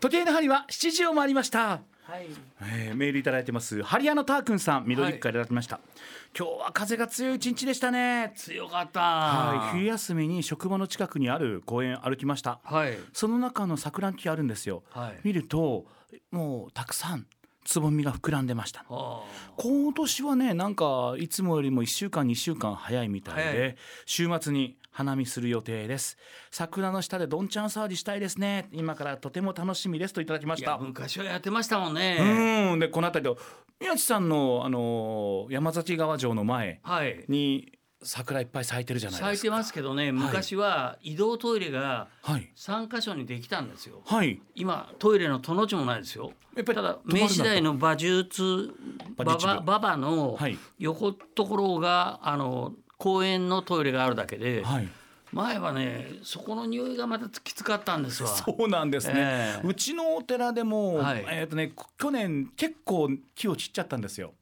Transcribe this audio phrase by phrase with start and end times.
[0.00, 1.78] 時計の針は7時を回りました、は
[2.20, 2.28] い。
[2.62, 3.82] えーメールいただいてます。
[3.82, 5.80] ハリヤのターくんさん緑区からいただきました、
[6.38, 8.32] 今日は風が強い一日でしたね。
[8.36, 9.00] 強かった。
[9.00, 9.76] はい。
[9.78, 12.60] 冬休みに職場の近くにある公園歩きました。
[12.62, 12.96] はい。
[13.12, 15.20] その中の桜木あるんですよ、はい。
[15.24, 15.86] 見ると
[16.30, 17.26] もうたくさん
[17.68, 19.24] つぼみが膨らんでましたは
[19.58, 23.76] 今年はねなんかいつもよりも1週間2週間早いみたい早で
[24.06, 26.16] 週末に花見する予定です
[26.50, 30.56] 桜の下でどんちゃん騒ぎしたいですね今からとても楽しみですといただきまあ。
[30.56, 32.70] いやした昔はやってましたもんね。
[32.72, 33.38] うんでこの辺りと
[33.80, 37.24] 宮地さんのあの山崎川城の前はい。
[38.00, 39.26] に桜いっぱい咲いてるじゃないですか。
[39.28, 42.50] 咲いてますけどね、昔は移動トイレがはい。
[42.54, 44.02] 三箇所にできたんですよ。
[44.04, 44.40] はい。
[44.54, 46.32] 今トイレの殿字もないですよ。
[46.54, 48.74] やっぱりただ明治時代の馬術
[49.16, 50.58] 馬場のはい。
[50.78, 54.88] 横ところがあの公園のトイレがあるだけで、はい。
[55.30, 58.28] 前はねそこの匂いがまたきつかったんですわ。
[58.28, 59.66] そうなんですね、ええ。
[59.66, 61.24] うちのお寺でも、はい。
[61.28, 64.28] えっ、とね去年結構木を切っちゃったんですよ。
[64.28, 64.37] はあ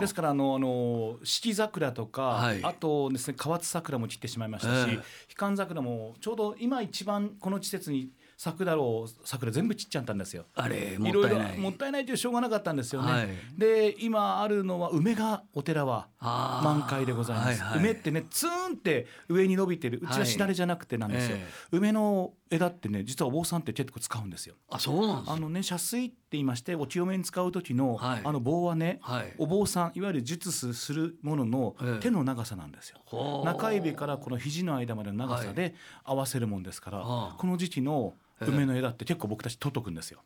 [0.00, 2.60] ですからあのあの四季桜とか、はい。
[2.62, 5.02] あとですね河津桜も散ってしまいましたし、ええ。
[5.28, 8.10] ひかん桜もちょうど今一番この季節に
[8.42, 10.46] 咲くだろう桜全部散っちゃったんですよ。
[10.56, 11.58] あれもったいない。
[11.58, 13.12] もったいないというしょうがなかったんですよね。
[13.12, 17.62] はいで今あるのは梅がお寺は満開でございます。
[17.62, 21.36] はいはい梅ってねツーンって上に伸びてるうちはしだれじゃなくてなんですよ。
[21.36, 24.56] え梅の枝ってね実はお坊さんって結構使うんですよ。
[24.68, 32.98] あそうなんですあのね遮水って言いましてお清めに使う時の、はいあの棒はね、はいお坊さんいわゆる術すするもののええ手の長さなんですよ。
[33.04, 38.14] ほう中指からこの肘の間までの長さで合わせるもんですから、はあこの時期の
[38.50, 40.20] 梅の枝って結構僕たち取っとくんですよ。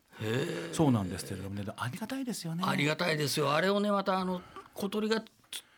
[0.71, 2.63] そうなんですけれどもねありがたいですよね。
[2.65, 4.41] ありがたいですよあれをねまたあの
[4.73, 5.25] 小鳥がつ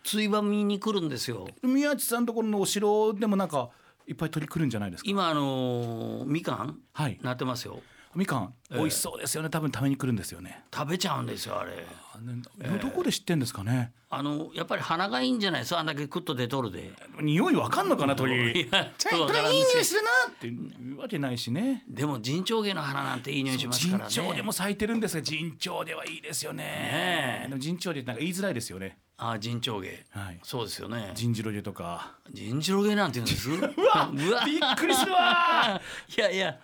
[0.04, 3.70] ついばみに来るんですよ宮地さんのところのお城でもなんか
[4.08, 5.10] いっぱい鳥来るんじゃないですか？
[5.10, 7.20] 今あのーみかんはい。
[7.22, 7.82] なってますよ
[8.16, 9.50] みかん美味しそうですよね。
[9.50, 10.64] 多分食べに来るんですよね。
[10.74, 12.42] 食べちゃうんですよあれあね
[12.82, 13.92] どこで知ってんですかね。
[14.10, 15.80] あのやっぱり鼻がいいんじゃないですか？
[15.80, 18.68] あんだけクッと出とるで匂いわかんのかな鳥。
[18.98, 21.84] ちょっといい匂いするなっていうわけないしね。
[21.88, 26.64] でも陣長芸の花なんていい匂いしますからね陣長でも咲いてるんですが陣長ではいいですよね。
[26.64, 28.98] ねえでも陣長でなんか言いづらいですよね。
[29.22, 30.40] あ陣長芸はい。
[30.44, 32.14] そうですよね陣次郎でとか。
[32.32, 33.50] 陣長芸なんて言うんです？
[33.52, 34.10] うわ
[34.46, 35.80] びっくりするわ。
[36.18, 36.58] いやいや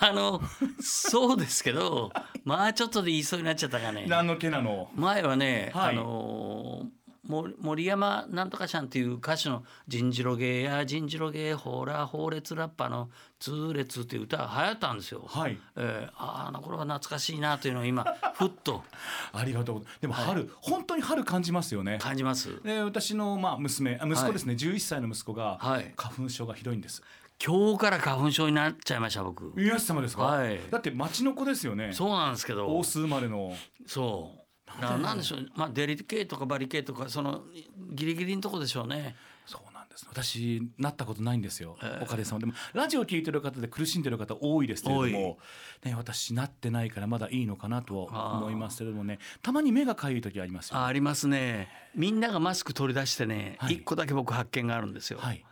[0.00, 0.40] あの
[0.80, 2.10] そうですけど
[2.44, 4.90] まあちょっとで言いそうになっちゃったかね何の毛なの？
[4.94, 6.86] 前はね、はいあの
[7.28, 13.10] 森山なんとかちゃんっていう歌手の「人次郎芸や人次郎芸ほら法列ラッパの
[13.40, 15.24] 痛烈」っていう歌が流行ったんですよ。
[15.26, 15.58] はい。
[15.74, 18.04] えーあの頃は懐かしいなというのを今
[18.34, 18.84] ふっと
[19.32, 19.84] ありがとう。
[20.00, 21.98] でも春、本当に春感じますよね。
[22.00, 22.62] 感じます。
[22.62, 27.02] で私のまあ娘あ息子ですね、11歳の息子がはい花粉症がひどいんです。
[27.44, 29.52] 今日から花粉症になっちゃいました僕。
[29.54, 30.22] 宮下様ですか？
[30.22, 31.92] はいだって町の子ですよね。
[31.92, 33.54] そうなんですけど大須生まれの。
[33.86, 34.46] そう。
[34.66, 37.44] だからなんでしょう、まあ、デリケーとかバリケーとかその
[37.92, 39.14] ギリギリのとこでしょうね。
[39.46, 40.06] そうなんです。
[40.08, 41.76] 私なったことないんですよ。
[41.82, 45.38] ええおかげさまでもラジオ聞いてる方で苦しんでる方多いですけれど多も、
[45.84, 49.18] ね私なってないからまだいいのかなとは思いますけれどもね。
[49.42, 50.78] たまに目がかゆい時ありますよ。
[50.78, 51.68] あありますね。
[51.94, 55.18] みんながマスク取り出してね、はい一個だけ僕発見があるんですよ。
[55.20, 55.44] はい。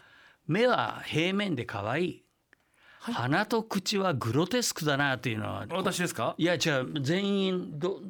[0.46, 2.22] 目は平面で可愛い、
[3.00, 3.14] はい。
[3.14, 5.66] 鼻と口はグロテスクだなっていうのは。
[5.70, 6.34] 私ですか？
[6.38, 7.00] いや違う。
[7.00, 8.00] 全員ど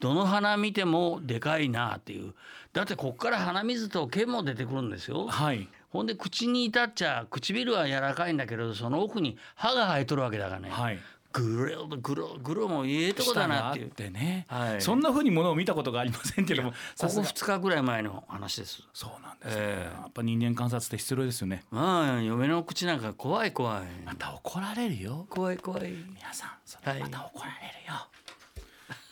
[0.00, 2.34] どの鼻見てもでかいなっていう。
[2.72, 5.26] だってこっから鼻水と毛も出てくるんですよ。
[5.28, 5.68] はい。
[5.90, 10.98] ほんで口に至っちゃ唇は柔らかいんだけどその奥に歯が生えとるわけだからね、はい。
[11.32, 13.90] グログログロもいいとこだなっていう。
[13.90, 14.80] てね、はい。
[14.80, 17.24] そんな風にものを見たことがありませんけどもここさすが。
[17.24, 18.82] 2日ぐらい前の話です。
[18.92, 19.56] そうなんです。
[19.56, 20.02] ね、ええ。
[20.02, 21.64] やっぱ人間観察って必要ですよね。
[21.70, 23.82] まあ嫁の口なんか怖い怖い。
[24.04, 25.26] また怒られるよ。
[25.30, 25.90] 怖い怖い。
[25.90, 26.98] 皆さんそはい。
[26.98, 27.94] れまた怒られるよ、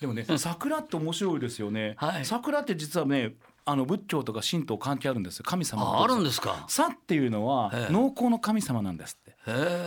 [0.01, 2.25] でもね桜って面白いですよね、はい。
[2.25, 3.35] 桜って実はね
[3.71, 5.45] あの仏教とか神道関係あるんですよ。
[5.47, 6.65] 神様ああるんでですか？
[6.69, 7.93] さっていうのはええ。
[7.93, 9.37] 農耕の神様なんですって。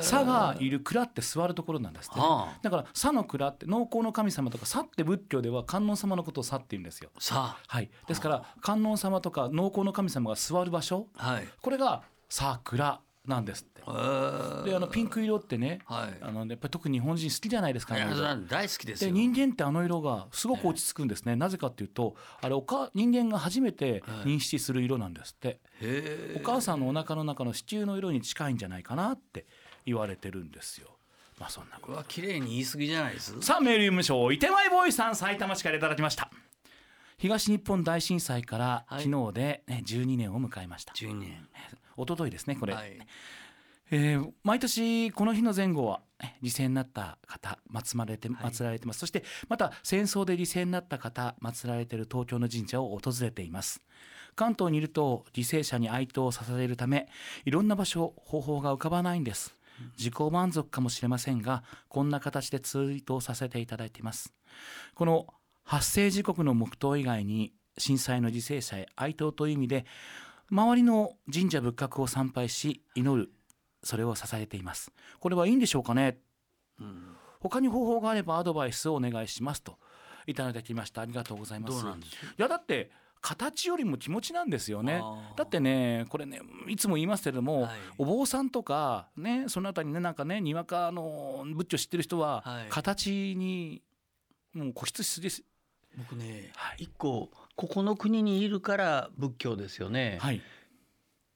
[0.02, 2.20] さがいる蔵って座るところなんですって。
[2.62, 7.10] だからさの蔵って農耕の神様とかさって仏教では観音様のことをさって言うんですよ。
[7.20, 11.08] さはい、ですから観音様とか農耕の神様が座る場所。
[11.18, 11.48] あはい。
[11.62, 13.82] これが桜なんですって。
[13.82, 16.18] であのピンク色ってね、はい。
[16.22, 18.24] あのやっぱり特に日本人好きじゃないですか、いやあの色。
[18.24, 29.46] それは大好きです人間ってあの色がすごく落ち着くんですね、なぜかっていうとあれおか人間が初めて認識する色なんですって、へえお母さんのお腹の中の子宮の色に近いんじゃないかなって
[29.86, 30.90] 言われてるんですよ。
[31.40, 32.04] まあそんなこと。
[32.04, 33.42] 綺麗に言い過ぎじゃないです。
[33.42, 34.34] さあメール読みましょう。
[34.34, 36.30] 伊手前ボーイさん埼玉市からいただきました。
[37.18, 39.04] 東日本大震災からはい。
[39.04, 41.48] 昨日で、ね、12年を迎えました、12年
[41.98, 42.92] 一昨日ですねこれ、はい。
[42.92, 43.08] え
[43.92, 48.52] えー毎年この日の前後はえ犠牲になった方祀られてはい。
[48.52, 53.82] 祀られてます、そしてまた戦争で犠牲になった方祀られている東京の神社を訪れています。
[54.36, 57.08] 関東にいると犠牲者に哀悼を捧げるため
[57.46, 59.56] いろんな場所方法が浮かばないんです。
[59.98, 64.34] 自己満足かもしれませんがこんな形でツイートをさせていただいています。
[64.96, 65.28] この
[65.64, 69.86] 発生時刻の黙祷以外に震災の犠牲者へ哀悼という意味で
[70.54, 73.32] 周りの神社仏閣を参拝し祈る。
[73.82, 74.92] それを捧げています。
[75.20, 76.20] これはいいんでしょうかね。
[76.80, 79.80] うん他に方法があればアドバイスをお願いしますと。
[80.28, 81.02] いただきました。
[81.02, 81.74] ありがとうございます。
[81.74, 85.02] どうなんですいやだって形よりも気持ちなんですよね。
[85.36, 87.72] だってねこれねいつも言いますけれども、はい。
[87.98, 92.70] お坊さんとかねそのあたりねなんかねにわかの仏教知ってる人は、はい。
[92.70, 93.82] 形に
[94.54, 95.44] もう固執しすぎです。
[95.98, 96.84] 僕ね、はい。
[96.84, 100.42] 一個ここの国にいるから仏教ですよね、はい。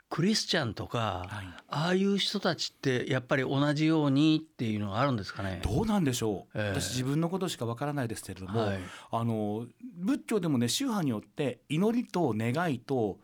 [0.09, 1.45] クリスチャンとか、はい。
[1.67, 5.59] ああいう人たちってやっぱり同じようにっていうのがあるんですかね？
[5.63, 6.69] どうなんでしょう、ええ。
[6.69, 8.79] 私自分のことしかわからないですけれども、はい。
[9.11, 9.67] あの
[9.97, 13.19] 仏教でもね宗派によって祈りと願いと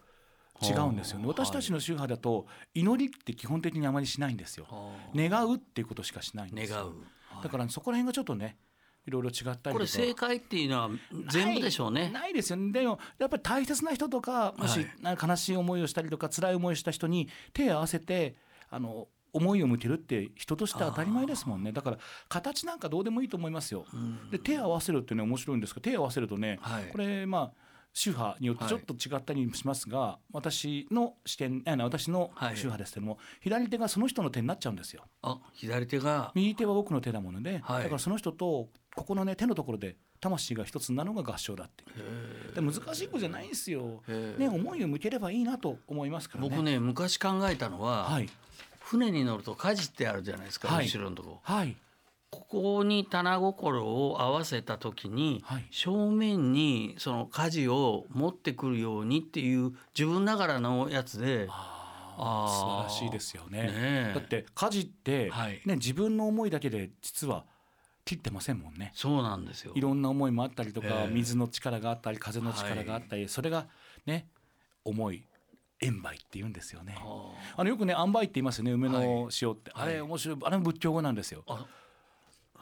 [0.62, 1.26] 違うんですよね。
[1.26, 1.44] はあ。
[1.46, 4.68] 私たちの宗派だと祈りって基本的にあまりしないんですよ。
[4.70, 5.12] はあ。
[5.16, 6.78] 願うっていうことしかしないんですよ。
[6.78, 6.94] 願う。
[7.44, 8.58] だからそこら辺がちょっとね
[9.06, 10.90] いろいろ違ったりこれ正解っていうのは
[11.30, 12.10] 全部でしょうね。
[12.10, 12.72] ないですよね。
[12.72, 14.86] でもやっぱり大切な人とかもし
[15.22, 18.36] 悲しい思いをしたりとか辛い思いをした人に手を合わせて
[18.70, 21.72] あの思いを向けるって人として当たり前ですもんね。
[21.72, 21.98] だから
[22.30, 23.86] 形なんかどうでもいいと思いますよ。
[23.94, 24.30] うん。
[24.30, 26.86] で手を合わせるっていうのは面白いんですけど手を合わせるとね、はい。
[26.86, 27.64] これまあ
[27.94, 32.58] 宗派によってちょっと違ったりしますが、私の視点あの私のはい。
[32.58, 35.04] 宗派ですけども、左手がその人の手になっちゃうんですよ。
[35.22, 36.32] あ左手が。
[36.34, 37.84] 右手は僕の手だもので、はい。
[37.84, 41.84] だからその人とここのね手のところで魂が一つになるのが合唱だって
[42.56, 44.02] で難しいことじゃないんですよ、
[44.38, 46.50] ね、思いを向ければいいなと思いますからね。
[46.50, 48.30] 僕ね昔考えたのは、はい。
[48.80, 50.86] 船に乗ると舵ってあるじゃないですか、はい。
[50.86, 51.40] 後ろのとこ。
[51.44, 51.76] はい
[52.34, 55.68] ここに棚心を合わせた時に、はい。
[55.72, 61.52] 正面にその舵を持ってくるようにっていう自分ながらのやつで素
[62.18, 63.64] 晴らしいですよね。
[63.64, 64.12] ねえ。
[64.16, 65.62] だって家事って、はい。
[65.66, 67.46] ね、自分の思いだけで実は
[68.06, 68.92] 切ってませんもんね。
[68.96, 69.74] そうなんですよ。
[69.76, 69.82] い。
[69.82, 71.14] ろんな思いもあったりとか、ええ。
[71.14, 73.68] 水の力があったり風の力があったり、それが
[74.06, 74.28] ね
[74.84, 75.26] 思い
[75.80, 76.96] 塩梅って言うんですよね。
[76.98, 77.32] あ。
[77.58, 80.38] あのよくね塩梅って言いますよね梅の塩って、はいあれ面白い。
[80.44, 81.44] あれも仏教語なんですよ。
[81.48, 81.66] あ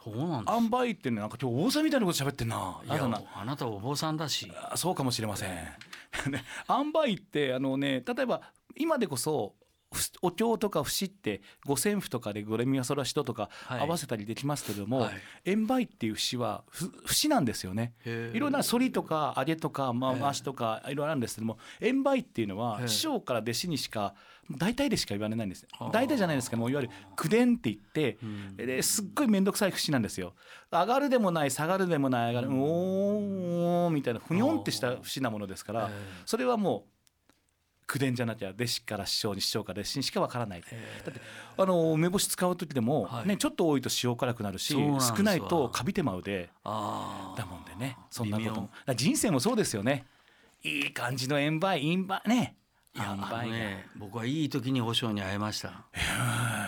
[0.02, 0.56] そうなんです。
[0.58, 2.80] 塩梅ってねなんか今日お坊さんみたいなこと喋ってんな。
[2.84, 3.22] いややだな。
[3.34, 4.50] あなたお坊さんだし。
[4.70, 5.50] あそうかもしれません。
[6.30, 8.42] ね塩梅ってあのね例えば
[8.76, 9.61] 今でこそふ
[10.22, 13.80] お経とか節って五線譜とかでゴレミファソラシドとかはい。
[13.80, 15.14] 合わせたりできますけれども、はい。
[15.44, 17.94] 塩梅っていう節はふ節なんですよね。
[18.32, 22.82] いろんな反りとか上げとか、回しとかいろいろあるんですけども塩梅っていうのええ。
[22.82, 24.14] は師匠から弟子にしか
[24.50, 30.34] 大体でしか言われないんです大体じゃないですけどもいわゆる口伝って言ってすっごい面倒くさい節なんですよ。
[30.70, 36.22] 上がるでもない下がるでもない上がるうおーみたいなふにょんってした節なものですからええ。
[36.26, 36.92] それはもう
[37.92, 40.62] 口伝じゃなきゃ弟子から師匠に師匠から弟子にしかわからない。
[40.70, 41.20] えだって
[41.58, 43.28] あの梅干し使う時でも、はい。
[43.28, 46.48] ね、ちょっと多いと塩辛くなるし少ないとカビてまうで。
[46.64, 47.98] あだもんでね。
[48.10, 48.70] そんなことも。
[48.96, 50.06] 人生もそうですよね。
[50.62, 52.56] いい感じの塩梅塩梅ね。
[52.94, 55.84] いやあね僕はいい時に和尚に会えました。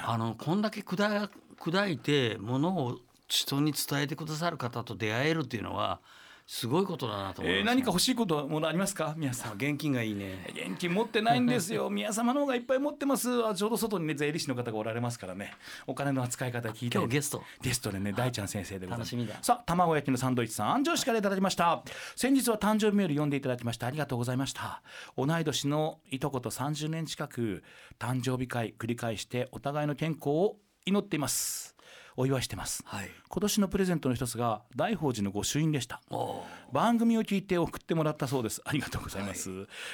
[0.06, 2.98] あのこんだけ砕砕いてものを
[3.28, 6.00] 人に伝えてくださる方と出会えるっていうのは
[6.46, 9.14] すごいことだなと思います、えー何か欲しいことものありますか？
[9.16, 9.52] 皆さん。
[9.54, 10.44] 現金がいいね。
[10.50, 11.88] 現金持ってないんですよ。
[11.90, 13.46] 宮様の方がいっぱい持ってます。
[13.46, 15.54] あちょうど外にね税理士の方がおられますからね。
[15.86, 17.42] お金の扱い方聞いて今日ゲスト。
[17.62, 19.14] ゲストでね大ちゃん先生でございます。
[19.14, 19.42] 楽しみだ。
[19.42, 20.70] さあ卵焼きのサンドイッチさん。
[20.74, 21.82] 安城市からいただきました。
[22.14, 24.82] 先日は誕生日メール読んでいただきましてありがとうございました。
[25.16, 27.64] 同い年のいとこと30年近く
[27.98, 31.73] 誕生日会繰り返してお互いの健康を祈っています
[32.16, 32.82] お祝いしてます。
[32.86, 33.10] はい。
[33.28, 36.00] 今年のプレゼントの一つが大宝寺の御朱印でした。
[36.10, 38.62] お番組を聞いて送ってもらったそうです。
[38.64, 39.50] ありがとうございます、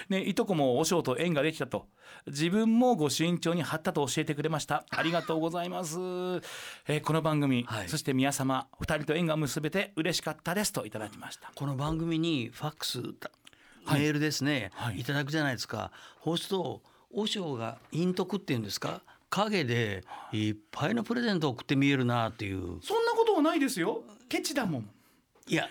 [0.08, 1.86] ねいとこもお嬢と縁ができたと。
[2.26, 4.84] 自分もご朱印帳に貼ったと教えてくれました。
[4.90, 5.96] ありがとうございます、
[6.88, 7.88] えーこの番組、はい。
[7.88, 11.50] そして宮様二人と縁が結べて嬉しかったですといただきました。
[11.54, 15.00] この番組にファックスメールですね、はい。
[15.00, 15.90] い、ただくじゃないですか。
[16.22, 19.00] そうすると和尚が陰徳っていうんですか？
[19.30, 20.50] 影でい。
[20.50, 22.80] っぱいのプレゼントを送って見えるなっていう。
[22.82, 24.02] そんなことはないですよ。
[24.28, 24.90] ケチだもん。
[25.49, 25.68] いや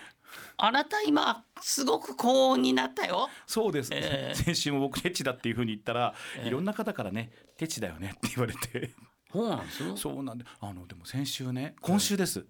[0.56, 3.28] あなた今すごく高音になったよ。
[3.46, 8.92] そうです、えー先週も僕ケチだっていうふうに言ったら、えーいろんな方からねケチだよねって言われて。
[9.32, 9.96] そうなんですよ。
[9.96, 12.46] そうなんであのでも先週ね今週です、はい。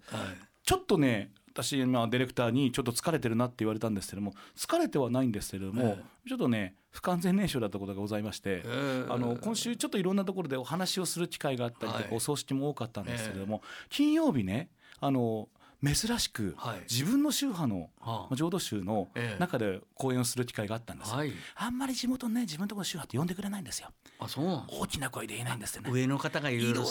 [0.63, 9.05] ちょっとね私まあディレクターにちょっと疲れてるなって言われたんですけども疲れてはないんですけれども、えちょっとね不完全燃焼だったことがございまして、ええ。
[9.09, 12.15] あの今週ちょっといろんなところでお話をする機会があったりとか、はい。
[12.15, 15.49] お葬式も多かったんですけれども、金曜日ねあの
[15.83, 16.81] 珍しくはい。
[16.89, 18.35] 自分の宗派のはあ。
[18.35, 19.39] 浄土宗のええ。
[19.39, 21.31] 中で講演をする機会があったんですよ、はい。
[21.55, 23.89] あんまり地元のね自分のところの宗派って呼んでくれないんですよ。
[24.19, 25.89] あそう大きな声で言えないんですよね。
[25.91, 26.83] 上の方がいろいろ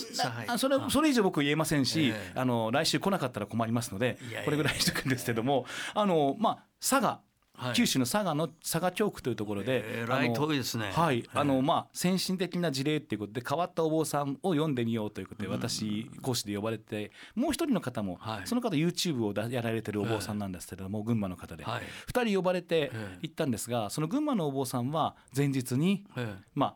[0.48, 2.32] あそれそれ以上僕言えませんし、ええ。
[2.34, 7.29] あの来週来なかったら困りますのでこれぐらいにしとくんですけどもあのまあ佐賀、はい
[7.74, 10.90] 九州の佐賀の佐賀教区というところで、えらい遠いですね。
[10.92, 18.46] はい、あのえまあ先進的な事例っていうことで変わったお坊さんを読んでみようということで私講師で呼ばれてもう一人の方も、はい。
[18.46, 21.82] その方 YouTube をだやられてるお坊さんなんですけれども、群馬の方で、はい。
[22.06, 26.74] 二人呼ばれてええ行ったんですがその群馬のお坊さんは前日にええまあ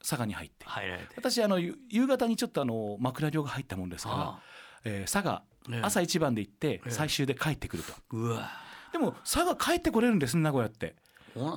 [0.00, 0.66] 佐賀に入って。
[0.66, 1.08] 入られて。
[1.16, 4.40] 私あのゆ夕方にちょっとあの枕寮が入ったもんですから、あ
[4.84, 8.63] えー佐賀ええ朝一番で行ってええ最終で帰ってくると、うわ
[8.94, 10.94] でも佐賀帰ってこれるんですね名古屋って。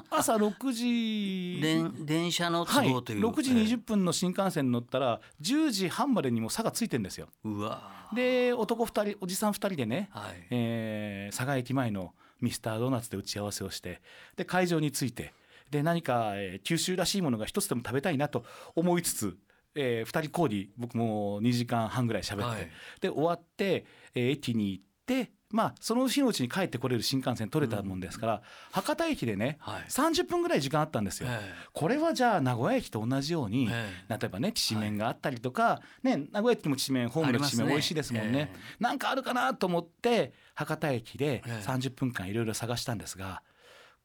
[0.09, 1.61] 朝6時。
[1.61, 7.27] 電電車の都はい、合という、6時20分の新幹線に乗ったら10時半までにもう佐賀ついてんですよ。
[7.43, 10.47] うわで男2人おじさん2人でね、はい。
[10.49, 14.01] えー佐賀駅前のミスタードーナツで打ち合わせをして
[14.35, 15.35] で会場に着いて
[15.69, 19.37] で何か、えー九州らしいものが一つでも食べたいなと思いつつ、
[19.75, 22.71] え2人講義僕も2時間半ぐらい喋って、はい。
[22.99, 29.83] で終わって、えー駅に行ってまあその日のうちに帰ってこれる新幹線取れたもんですから、博多駅でね、はい。
[29.87, 31.29] 30分ぐらい時間あったんですよ。
[31.29, 31.39] え
[31.73, 38.51] これはじゃあ名古屋駅と同じように、え例えばねきしめんがあったりとか、ね、名古屋駅もきしめんホームのきしめん美味しいですもんね。
[38.53, 41.63] えなんかあるかなと思って博多駅でええ。
[41.65, 43.41] 30分間いろいろ探したんですが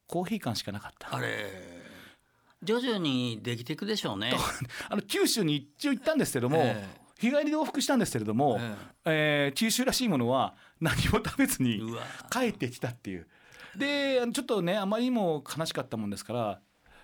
[0.07, 1.15] コーヒー缶しかなかった。
[1.17, 1.51] あれ
[2.63, 4.33] 徐々にできていくでしょうね。
[4.89, 8.59] あの九州に一応行ったんですけども、え日帰りで往復したんですけれども、
[9.05, 9.53] ええ。
[9.55, 11.81] ー九州らしいものは何も食べずに
[12.31, 13.27] 帰ってきたっていう。
[13.77, 16.61] でちょっとねあまりにも悲しかったもんですから、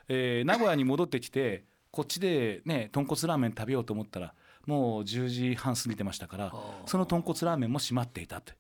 [0.09, 4.35] えー名古屋に戻ってきて こっちでね豚骨ラーメン食べようと思ったら
[4.67, 8.58] もう10時半過ぎてましたからはあその豚骨ラーメンも閉まっていたってはあ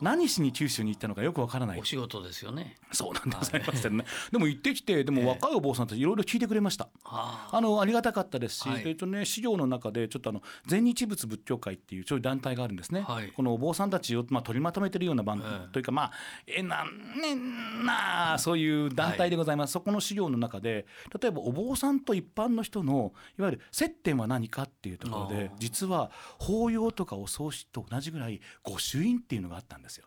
[0.00, 1.80] 何しに九州に行ったのかよくわからない。
[1.80, 2.76] お仕事ですよね。
[2.92, 6.88] そうなんでございますよねでも行ってきてでも若いお坊さんたちいろいろ聞いてくれました。
[7.04, 7.60] はあ。
[7.60, 8.82] のありがたかったですし、はい。
[8.86, 13.28] えっとね、資料の中でちょっとあの全日仏仏教会っていうそういう団体があるんですね、はい。
[13.32, 16.12] このお坊さんたちを、まあ、取りまとめてるような番、ええというかまあ
[16.46, 20.86] えなんねんなあそういう団体でございます、そこの資料の中で
[21.20, 30.06] 例えばお坊さんと一般の人のいわゆる接点は何かっていうところで実は法要とかお葬式と同じぐらい御朱印っていうのがあったんですよ。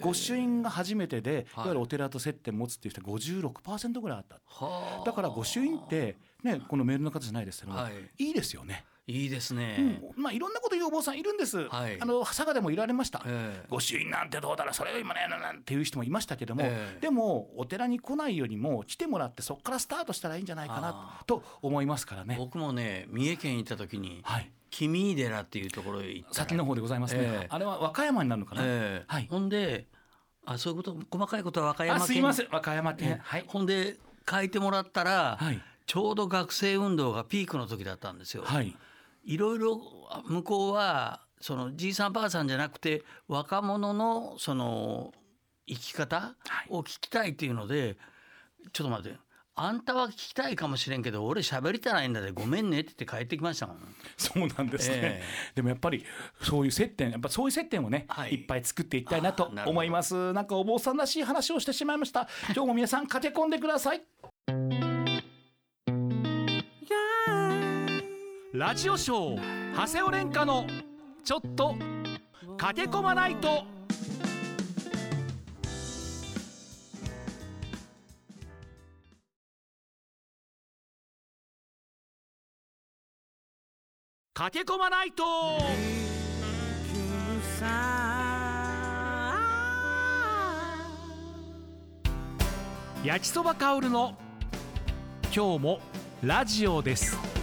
[0.00, 1.44] 御朱印が初めてで、い、はい。
[1.44, 4.40] わゆるお寺と接点持つっていう人が56%ぐらいあった。
[4.46, 5.04] はあ。
[5.04, 8.24] だから御朱印ってねこのメールの方じゃないですけど、はい。
[8.24, 10.22] い、いですよね、いいですね、うん。
[10.22, 12.00] まあいろんなこと言うお坊さんいるんです、はい。
[12.00, 13.66] あの佐賀でもいられました、ええ。
[13.68, 17.00] 御朱印なんてどうだろうそれを今ねなんていう人もいましたけども、ええ。
[17.00, 22.36] でもお寺に来ないよりも来てもらってそこからスタートしたらいいんじゃないかあなと思いますからね。
[22.38, 24.50] 僕もね三重県行った時にはい。
[24.70, 26.28] 君井寺っていうところへ行った。
[26.28, 27.46] ら先の方でございますね、ええ。
[27.50, 29.04] あれは和歌山になるのかな、ええ。
[29.06, 29.26] はい。
[29.28, 29.88] ほんで
[30.46, 32.04] あそういうこと細かいことは和歌山県。
[32.04, 32.48] あすいません。
[32.50, 33.44] 和歌山え県、はい。
[33.46, 33.96] ほんで
[34.30, 35.60] 書いてもらったら、はい。
[35.84, 38.44] ちょうど学生運動がピークの時だったんですよ。
[38.44, 38.76] はい
[39.24, 39.80] いろいろ
[40.26, 45.12] 向こうはそのじいさんばあさんじゃなくて若者のその
[45.66, 46.34] 生き方
[46.68, 47.96] を聞きたいっていうので、
[48.72, 49.18] ちょっと待って
[49.54, 53.78] あんたは聞きたいかもしれんけど俺喋りたないんだでごめんねって言って帰ってきましたもん。
[54.16, 55.22] そうなんですね、え
[55.56, 56.04] でもやっぱり
[56.40, 58.34] そういう接点やっぱそういう接点をね、はい。
[58.34, 60.32] い、っぱい作っていきたいなと思います。
[60.32, 62.28] なんかお坊さんらしい話をしてしまいました。
[62.46, 64.02] 今日も皆さん駆け込んでください
[68.54, 70.66] ラジオショー長谷尾廉歌の
[71.24, 71.74] ちょっと
[72.58, 73.64] 駆け込まないと。
[84.34, 85.24] 駆け込まないと。
[93.02, 94.14] 焼きそば香るの
[95.34, 95.80] 今日も
[96.22, 97.41] ラジオです。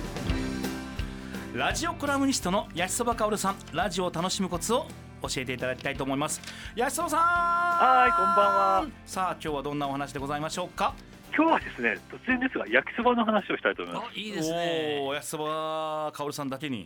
[1.55, 4.85] ラジオコラムニストの焼きそば香るさんラジオを楽しむコツを
[5.23, 6.39] 教えていただきたいと思います。
[6.75, 7.19] 焼きそばさん！
[7.19, 8.87] はいこんばんは。
[9.07, 10.93] さあ今日はどんなお話でございましょうか？
[11.35, 14.05] 今日はですね突然ですが焼きそばの話をしたいと思います。
[14.05, 14.99] あいいですね。
[15.01, 16.81] おー焼きそば香るさんだけに。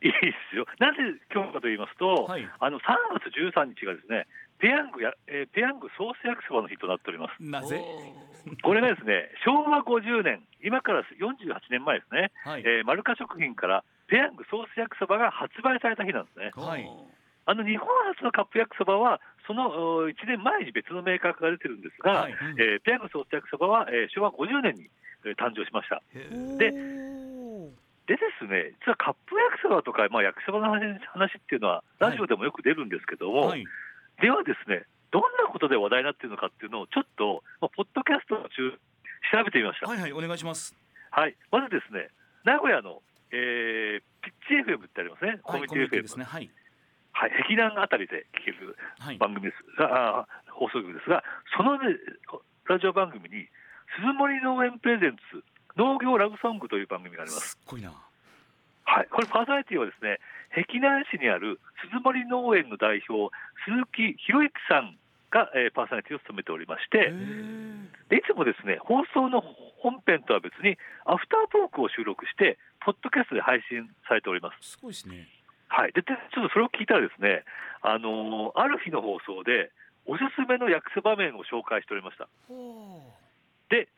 [0.00, 0.18] いいで
[0.52, 0.64] すよ。
[0.78, 0.98] なぜ
[1.34, 2.48] 今日かと言いますと、はい。
[2.60, 2.82] あの3
[3.18, 4.28] 月13日がですね
[4.60, 7.42] ペヤングや、えーペヤングソース焼きそばの日となっております。
[7.42, 7.82] なぜ？
[8.62, 16.50] これがですね昭和50年今から48年前ですね、はい、えーマルカ食品からペヤングソース焼きそばが発売された日なんですね。
[16.54, 16.84] はい。
[17.46, 19.68] あの日本初のカップ焼きそばは、その
[20.04, 22.32] お1年前に別のメーカーから出てるんですが、はい。
[22.32, 22.60] うん。
[22.60, 24.88] えーペヤングソース焼きそばは、えー昭和50年に、
[25.24, 26.02] えー誕生しました。
[26.58, 26.72] で
[28.06, 33.64] でですね、実はカップ焼きそばとか、まあ、焼きそばの話話っていうのは、ラジオでもよく出るんですけども、はい。
[34.20, 38.76] ではですね、どんなことで話題になっているのかっていうのを、ちょっと、まあ、ポッドキャストを中
[39.32, 39.88] 調べてみました。
[39.88, 40.76] はいはいお願いします。
[41.10, 42.08] はい、まずですね、
[42.44, 43.00] 名古屋の、
[43.34, 46.24] えーピッチ FM ってありますね、コミュニティ FM、ですね。
[46.24, 46.48] はい。
[47.12, 49.18] はい、壁南あたりで聞けるはい。
[49.18, 51.22] 番組ですが、あー放送局ですが、
[51.56, 51.98] その、ね、
[52.68, 53.46] ラジオ番組に、
[53.98, 55.44] 鈴森農園プレゼンツ
[55.76, 57.50] 農業ラブソングという番組があります。
[57.50, 57.92] すっごいな。
[58.84, 60.20] はい、これパーソナリティはですね、
[60.54, 61.60] 碧南市にある
[61.90, 63.34] 鈴森農園の代表、
[63.66, 64.96] 鈴木博之さん
[65.34, 67.10] が、えーパーソナリティを務めておりまして、
[68.08, 69.42] でいつもですね、放送の
[69.82, 74.78] 本編とは別に、アフタートークを収録して、ポッドキャストで配信されております。
[74.78, 75.26] すごいですね。
[75.66, 77.42] はい、ででちょっとそれを聞いたらですね、
[77.82, 79.74] あのーある日の放送で、
[80.06, 82.28] おすすめの焼きそば麺を紹介しておりました。
[83.70, 83.88] で、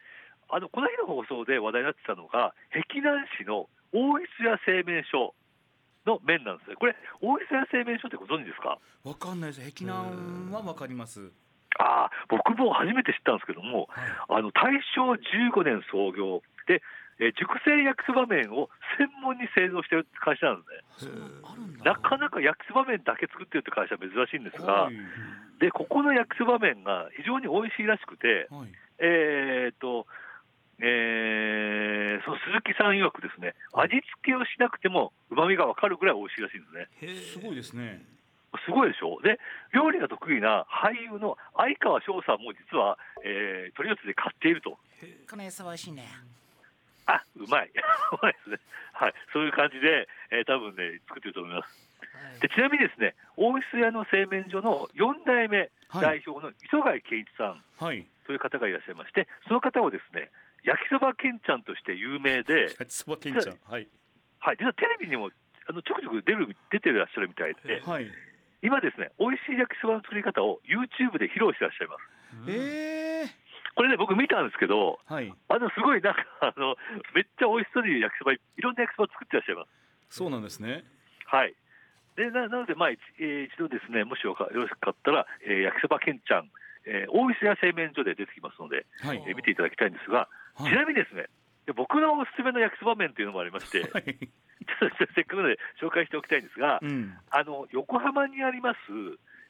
[0.49, 5.35] あのこの日の放送で話題になってたのが、碧南市の大磯屋製麺所
[6.07, 6.77] の麺なんですね。
[6.77, 8.79] これ、大磯屋製麺所ってご存知ですか？
[9.05, 9.61] わかんないです。
[9.61, 11.31] 碧南はわかります。
[11.79, 14.41] ああ、僕も初めて知ったんですけども、はい。
[14.41, 15.13] あの大正
[15.53, 16.81] 15年創業で、
[17.19, 20.65] えー熟成焼きそば麺を専門に製造している会社なんで
[21.01, 21.13] すね。
[21.85, 24.97] なかなか焼きそば麺だけ作ってるって会社は珍しいんですが、はい。
[25.61, 28.69] でここの焼きそば麺が非常に美味しいらしくて、はい。
[28.99, 30.07] えーっと、
[30.81, 34.03] えーその鈴木さん曰くですね、味付
[34.33, 36.89] けをしなくてもうまみが分かるぐらい美味しいらしいんですね。
[37.35, 38.03] すごいですね。
[38.65, 39.21] すごいでしょ？
[39.21, 39.39] で、
[39.75, 44.79] 料理が得意な俳優の相川翔さんも実は、えー、取り寄せで買っていると。
[45.29, 46.09] この餌は美味しいね。
[47.07, 48.59] あうまい、うまいですね。
[48.95, 52.41] はい、そういう感じで、えー、多分ね、作ってると思います。
[52.41, 56.03] でちなみにですね、大磯屋の製麺所の4代目はい。
[56.03, 58.07] 代表の磯貝健一さんはい。
[58.27, 60.31] という方がいらっしゃいまして、その方はですね、
[60.67, 63.57] 焼きそばけんちゃんとして有名で、焼きそばけんちゃん。
[63.71, 63.89] はい。
[64.39, 65.31] はい、実はテレビにも
[65.69, 68.11] あのちょくちょく出る出てらっしゃるみたいで、はい。
[68.63, 72.51] 今ですね、美味しい焼きそばの作り方を YouTube で披露してらっしゃいます。
[72.51, 73.31] えー。
[73.77, 75.31] これね、僕見たんですけど、はい。
[75.49, 76.75] あのすごいなんかあの、
[77.15, 79.65] めっちゃ美味しそうに焼きそば、いろんな焼きそば作ってらっしゃいま
[80.11, 80.19] す。
[80.19, 80.83] そうなんですね。
[81.27, 81.55] はい。
[82.17, 86.51] でななので、まあ一えー一度ですね、もしよかよろしかったら、えー焼きそばけんちゃん、
[86.87, 89.23] えー大磯屋製麺所で出てきますので、はい。
[89.27, 91.27] えー見ていただきたいんですが、はいちなみにですね、
[91.67, 94.17] で僕のおすすめの焼きそば麺というのもありまして、ちょっはい
[94.81, 97.15] とせっかくなので紹介しておきたいんですが、うん。
[97.31, 98.79] あの横浜にあります、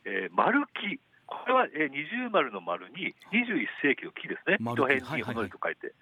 [0.05, 4.95] えー丸木、これは、えー、二重丸の丸に21世紀の木ですね、丸木。
[4.95, 5.93] 糸辺にほのりと書いて、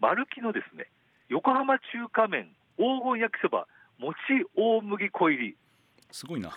[0.00, 0.90] 丸木のですね
[1.28, 3.66] 横浜中華麺黄金焼きそば、
[3.98, 4.14] 餅
[4.54, 5.56] 大麦粉入り、
[6.12, 6.50] すごいな。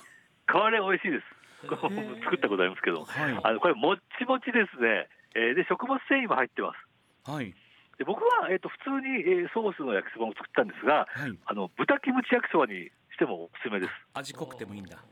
[0.51, 1.25] これ美味しいです。
[1.61, 3.39] 作ったことありますけど、はい。
[3.43, 7.31] あのこれ、もっちもちですね、えーで食物繊維も入ってます。
[7.31, 7.53] はい
[7.99, 13.91] で僕は、えー、と普通に、えーソースの焼きそばを作ったんですが、はいあの豚キムチ焼きそばにしてもおすすめです。
[14.15, 15.03] 味濃くてもいいんだ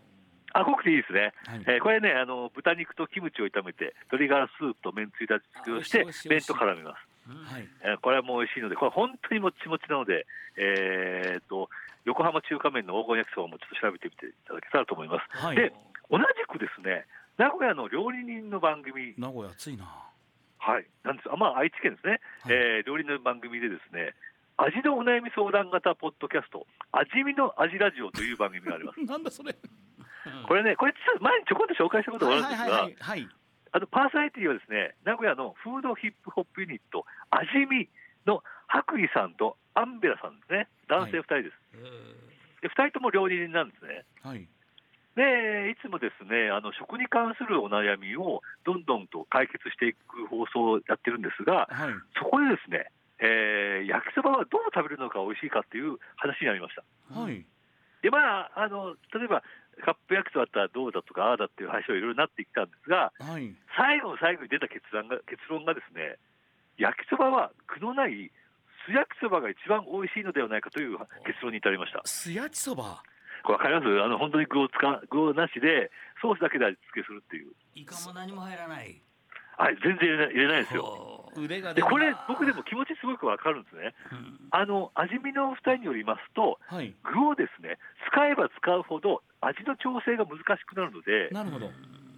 [0.54, 1.36] あ濃くていいですね。
[1.46, 7.04] はいえーこれねあの、豚肉とキムチを炒めて、鶏ガラスープとめんつゆで味付けをして麺と絡めます。
[7.28, 11.70] はいえーこれはもう美味しいので、これ本当にもっちもちなので、えー、と
[12.06, 15.28] 横浜中華麺の黄金焼きそばもちょっと調べてみていただけたらと思います。
[15.36, 15.74] はいで
[16.10, 17.04] 同じくですね、
[17.36, 20.07] 名古屋の料理人の番組、名古屋暑いな
[20.68, 21.32] はい、なんです。
[21.32, 22.56] あまあ、愛知県ですね、はい。
[22.56, 24.12] えー料理の番組でですね、
[24.58, 29.00] 味のお悩み相談型ポッドキャスト、味見の味ラジオという番組があります。
[29.08, 29.56] なんだそれ。
[30.46, 33.28] これね、これ前にちょこっと紹介したことがあるんですが、はいはい
[33.74, 37.90] あのパーソナリティはですね、名古屋のフードヒップホップユニット、味見
[38.26, 42.62] の白衣さんとアンベラさんですね、男性2人です。
[42.62, 44.06] で2人とも料理人なんですね。
[44.24, 44.48] はい
[45.18, 56.86] でいつもですねあの食に関するお悩みをどんどんと解決していく放送をやってるんですが、はいそこでですね、えー焼きそばはどう食べるのが美味しいかっていう話になりました。
[57.18, 57.44] はい
[58.06, 59.42] でまあ、あの例えば
[59.82, 66.22] カップ焼きそばだったらどうだとかああだっていう話はいろいろなってきたんですがはい最後の最後に出た結論が結論がですね
[66.78, 68.30] 焼きそばは苦のない
[68.86, 72.02] 素焼きそばが一番美味しいのではないかという結論に至りました。
[72.06, 73.02] 素焼きそば？
[73.48, 74.04] これ分かります？
[74.04, 75.90] あの本当に具を使う具をなしで
[76.22, 77.56] ソースだけで味付けするっていう。
[77.76, 79.02] イカも何も入らない。
[79.58, 81.32] はい全然入れない入れないですよ。
[81.74, 83.96] でこれ僕でも気持ちすごく分かるんですね。
[84.12, 84.38] うん。
[84.52, 86.94] あの味見のお二人によりますとはい。
[87.02, 87.80] 具をですね
[88.12, 91.72] 使えば使うほど味の調整が難しくなるので、なるほど。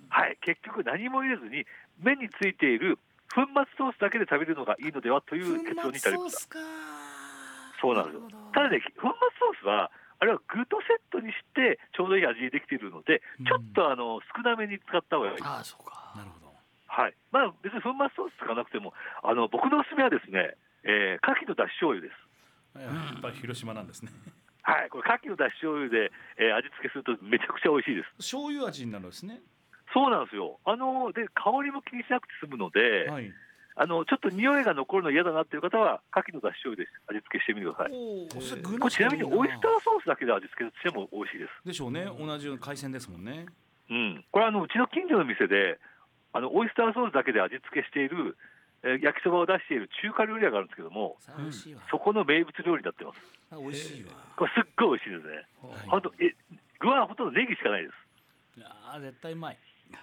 [0.09, 1.65] はい、結局何も入れずに
[2.01, 2.97] 麺についている
[3.35, 6.55] 粉末ソースだけで食べるのがいいのではという結論に至りました。
[6.55, 6.59] か。
[7.79, 8.21] そうなんですよ。
[8.51, 15.37] ただね粉末ソースはあるいは具とセットにしてちょうどいい味にできているので、ちょっとあの少なめに使った方がいい。
[15.41, 16.53] ああそうかなるほど
[16.87, 17.15] はい。
[17.31, 22.19] まあ別に粉末ソース使わなくても、あの僕のおすすめはですね、えー、牡蠣のだし醤油です。
[22.79, 24.11] やっぱり広島なんですね
[24.61, 24.89] はい。
[24.89, 28.11] これ牡蠣のだし醤油で、えー味付けするとめちゃくちゃ美味しいです。
[28.19, 29.41] 醤油味になるんですね
[29.93, 30.59] そうなんですよ。
[30.65, 33.31] あので香りも気にしなくて済むので、はい
[33.79, 37.95] あのちょっと匂いが残るの嫌だなっていう方は牡蠣のだし醤油で味付けしてみてください。
[37.95, 41.63] これちなみにオイスターーソースだけで味付けしても美味しいです。
[41.63, 43.47] でしょうね同じような海鮮ですもんね
[43.87, 44.25] うん。
[44.35, 45.79] これあのうちの近所の店で、
[46.35, 48.35] あのオイスターソースだけで味付けしている、
[48.83, 51.15] えー焼きそばを出している中華料理屋があるんですけども、
[51.89, 53.19] そこの名物料理になってます。
[53.51, 55.47] あ美味しいわこれすっごい美味しいですね。
[55.63, 56.35] はい本当え
[56.79, 57.95] 具はほとんどネギしかないです。
[58.59, 59.57] あー絶対うまい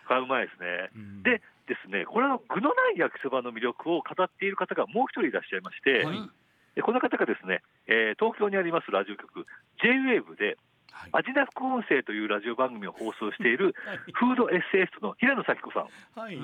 [0.09, 0.89] これはうまいですね。
[0.97, 6.31] うんでですね、これの具のない焼きそばの魅力を語っている方がもう一人いらっしゃいまして、はい。
[6.77, 9.47] でこの方がですね、えー東京にありますラジオ局
[9.83, 10.57] J-WAVE で
[10.93, 11.11] はい。
[11.13, 13.99] アジナ副音声というラジオ番組を放送している はい。
[14.13, 16.39] フードエッセイストの平野咲子さん、はい。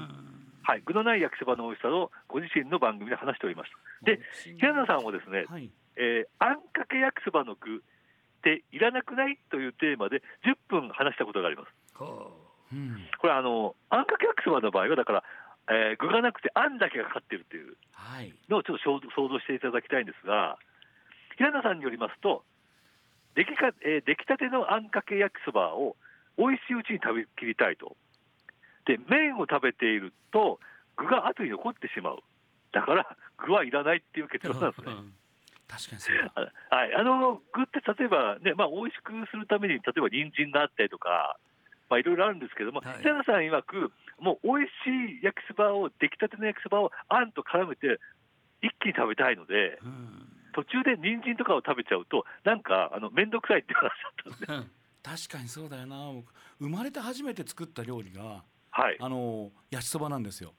[0.64, 3.78] はい、具のない焼きそばの美味しさをご自身の番組で話しておりました。
[4.04, 4.20] で、
[4.58, 5.70] 平野さんはですね、はい。
[5.96, 7.80] えーあんかけ焼きそばの具っ
[8.42, 11.68] ていらなくないというテーマで10分話したことがあります。
[11.94, 12.41] ほ
[12.72, 15.24] うんこれあの、あんかけ焼きそばの場合は、だから、
[15.68, 20.58] えー具がなくてあんだけがかかっているというはいのをちょっと想想像していただきたいんですが、
[21.37, 22.44] 平野さんによりますと、
[23.35, 25.96] 出来かえー出来たてのあんかけ焼きそばを
[26.38, 27.96] 美味しいうちに食べきりたいと。
[28.87, 30.58] で、麺を食べていると、
[30.96, 32.18] 具が後に残ってしまう。
[32.72, 34.87] だから、具はいらないっていう結論なんですね。
[35.68, 41.38] 確かにそうだあはい、あの具って例えばね、まあ、美味しくするために、例えば人参があったりとか、
[41.92, 42.98] まあ、いろいろあるんですけども、はい。
[43.05, 48.00] 平野さん曰く、もう美味しい焼きそばを、出来たての焼きそばをあんと絡めて、
[48.62, 50.26] 一気に食べたいので、うん。
[50.55, 54.68] 途中で人参とかを食べちゃうと、なんかあの面倒くさいって話だったんで、
[55.02, 56.12] 確かにそうだよな。
[56.12, 60.55] 僕生まれて初めて作った料理がはい、あの焼きそばなんですよ、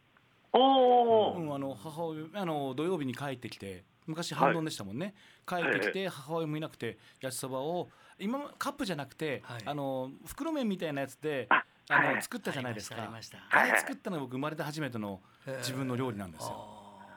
[0.54, 5.16] おー、うん、あの母親あの土曜日に帰ってきて昔半丼でしたもんね、
[5.48, 7.90] 帰ってきて母親もいなくて焼きそばを
[8.24, 9.62] 今もカップじゃなくて、はい。
[9.66, 12.96] あの袋麺みたいなやつでああの、はい作ったじゃないですか。
[13.52, 15.20] あれ作ったのが僕生まれて初めての
[15.60, 16.70] 自分の料理なんですよ。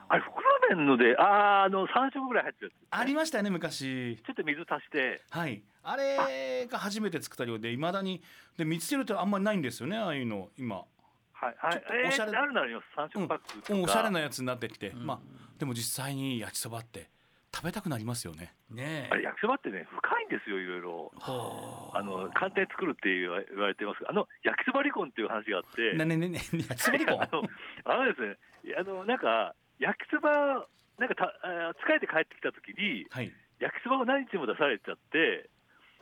[0.09, 0.43] あれ、袋
[0.75, 4.17] 麺ので、あーあの3食ぐらい入ってるやつ、ありましたよね昔。
[4.25, 5.61] ちょっと水足して、はい。
[5.83, 8.21] あれが初めて作った料理でいまだに
[8.57, 10.75] で見つけるとあんまりないんですよねああいうの今。
[10.75, 10.83] は
[11.51, 12.31] い、はちょい、えっとおしゃれ。
[12.31, 15.05] ー、あるならあります、3食パックとか、うんおしゃれなやつになってきて、うん。
[15.05, 15.19] まあ
[15.59, 17.09] でも実際に焼きそばって
[17.53, 18.53] 食べたくなりますよね。
[18.69, 21.11] ねあれ、焼きそばってね、深いんですよ、いろいろ。
[21.15, 24.03] ほあの簡単に作るって言わ言われてます。
[24.03, 27.43] が、あの焼きそば離婚っていう話があって、ねねねね 焼きそば離婚あの
[27.85, 28.37] あのですね、
[28.77, 33.31] あのなんか焼きそば、なんかたあ疲れて帰ってきたときに、はい。
[33.59, 35.49] 焼きそばを何日も出されちゃって、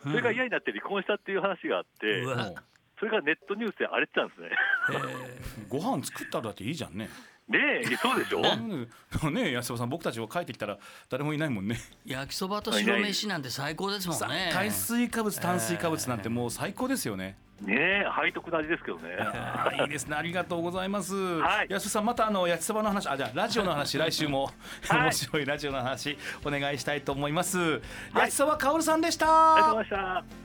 [0.04, 2.36] それが嫌になって離婚したっていう話があって、うわ。
[2.36, 2.56] もう
[3.00, 4.50] それがネットニュースで荒れてたんですね。
[4.94, 5.68] え。
[5.68, 7.10] ご飯作ったらだっていいじゃんね。
[7.48, 8.42] ねえ、そうでしょ？
[9.28, 10.78] うんね安尾さん僕たちは帰ってきたら
[11.10, 11.78] 誰もいないもんね。
[12.06, 17.38] 焼きそばと白飯なんて最高ですもんね炭水化物炭水化物なんてもう最高ですよね。
[17.62, 19.16] ねえ、背徳な味ですけどね。
[19.80, 21.14] いいですねありがとうございます。
[21.16, 24.52] はい安尾さんまたあの焼きそばの話あじゃあラジオの話来週も
[24.90, 27.58] はい面白いラジオの話お願いしたいと思います。
[27.60, 27.62] い
[28.18, 29.96] 焼きそばかおるさんでしありがとうた。
[29.96, 30.45] ございました。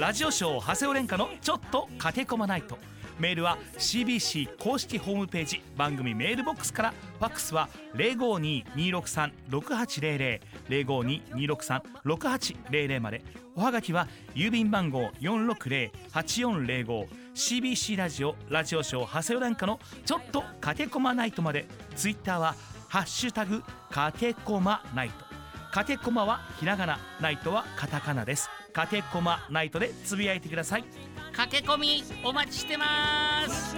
[0.00, 2.78] ラジオショー長谷尾廉歌のちょっと駆け込まないと。
[3.18, 6.94] メールは CBC 公式ホームページ番組メールボックスから。
[7.18, 13.22] ファックスは052-263-6800 052-263-6800まで。
[13.54, 21.66] おはがきは郵便番号460-8405 CBC ラジオラジオショー長谷尾廉歌のちょっと駆け込まないとまで。
[21.94, 22.54] ツイッターは
[22.88, 25.26] ハッシュタグ駆け込まないと。
[25.70, 28.48] かけこまはひらがなナイトはカタカナです。
[28.70, 30.84] かけこまナイトでつぶやいてください。
[31.32, 33.76] 駆け込みお待ちしてます。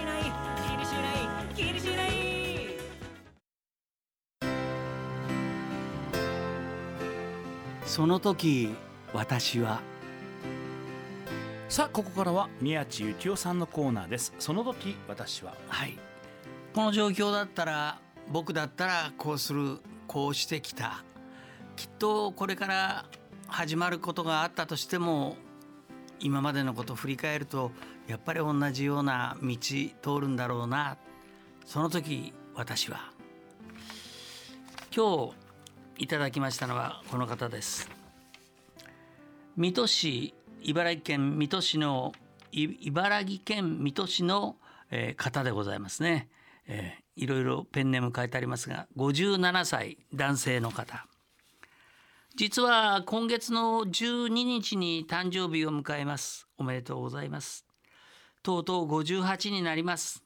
[7.85, 8.69] その時
[9.13, 9.81] 私は。
[11.69, 14.33] さあここからは宮地幸雄さんのコーナーです。
[14.39, 15.53] その時私は。
[15.67, 15.97] はい。
[16.73, 17.99] この状況だったら
[18.31, 21.03] 僕だったらこうするこうしてきた。
[21.75, 23.05] きっとこれから
[23.53, 25.37] 始まることがあったとしても
[26.19, 27.71] 今までのことを振り返ると
[28.07, 30.97] やっぱり同じような道通るんだろうな。
[31.63, 33.11] その時私は
[34.93, 35.27] 今
[35.97, 37.91] 日いただきましたのはこの方です。
[39.55, 42.11] 水戸市茨城県水戸市の
[42.51, 44.55] 茨城県水戸市の、
[44.89, 46.27] えー方でございますね、
[46.65, 51.05] えーいろいろペンネーム書いてありますが57歳男性の方。
[52.35, 56.47] 実は今月の12日に誕生日を迎えます。
[56.57, 57.63] おめでとうございます。
[58.41, 60.23] とうとう58になります。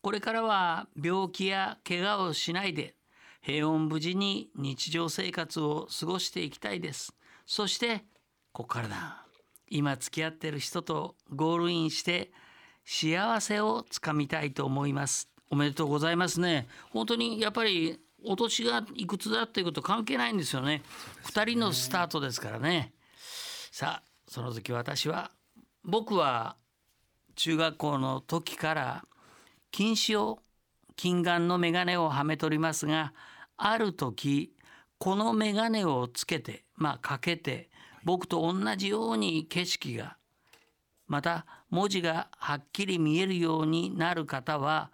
[0.00, 2.94] これからは病気や怪我をしないで
[3.42, 7.14] 平穏無事に日常生活を過ごしていきたいです。
[7.44, 8.06] そして
[8.52, 9.26] ここからだ。
[9.68, 12.32] 今付き合ってる人とゴールインして
[12.86, 15.28] 幸せをつかみたいと思います。
[15.50, 16.66] おめでとうございますね。
[16.92, 20.82] 本当にやっぱりお年がいくつだっていうこと関係ないんですよね。
[21.24, 22.92] 二人のスタートですからね。
[23.70, 25.30] さあその時私は
[25.84, 26.56] 僕は
[27.34, 29.04] 中学校の時から
[29.70, 30.40] 近視を
[30.96, 33.14] 近眼の眼鏡をはめとりますが
[33.56, 34.52] ある時
[34.98, 37.70] この眼鏡をつけてまあかけて
[38.04, 40.16] 僕と同じように景色が
[41.06, 44.90] また文字がはっきり見えるようになる方は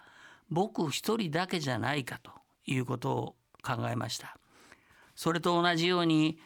[0.50, 2.30] 僕一人だけじゃないかと
[2.68, 4.36] いうことを考えました。
[5.14, 6.38] それと同じように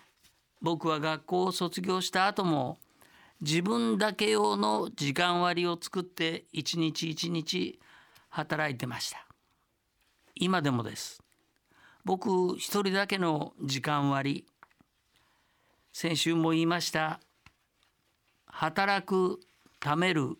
[0.62, 2.78] 僕は学校を卒業した後も
[3.40, 7.80] 自分だけ用の時間割を作って一日一日
[8.30, 9.26] 働いてました。
[10.35, 11.22] 今でもです。
[12.04, 14.46] 僕一人だけの時間割
[15.92, 17.20] 先週も言いました。
[18.46, 19.40] 働く
[19.80, 20.37] 貯める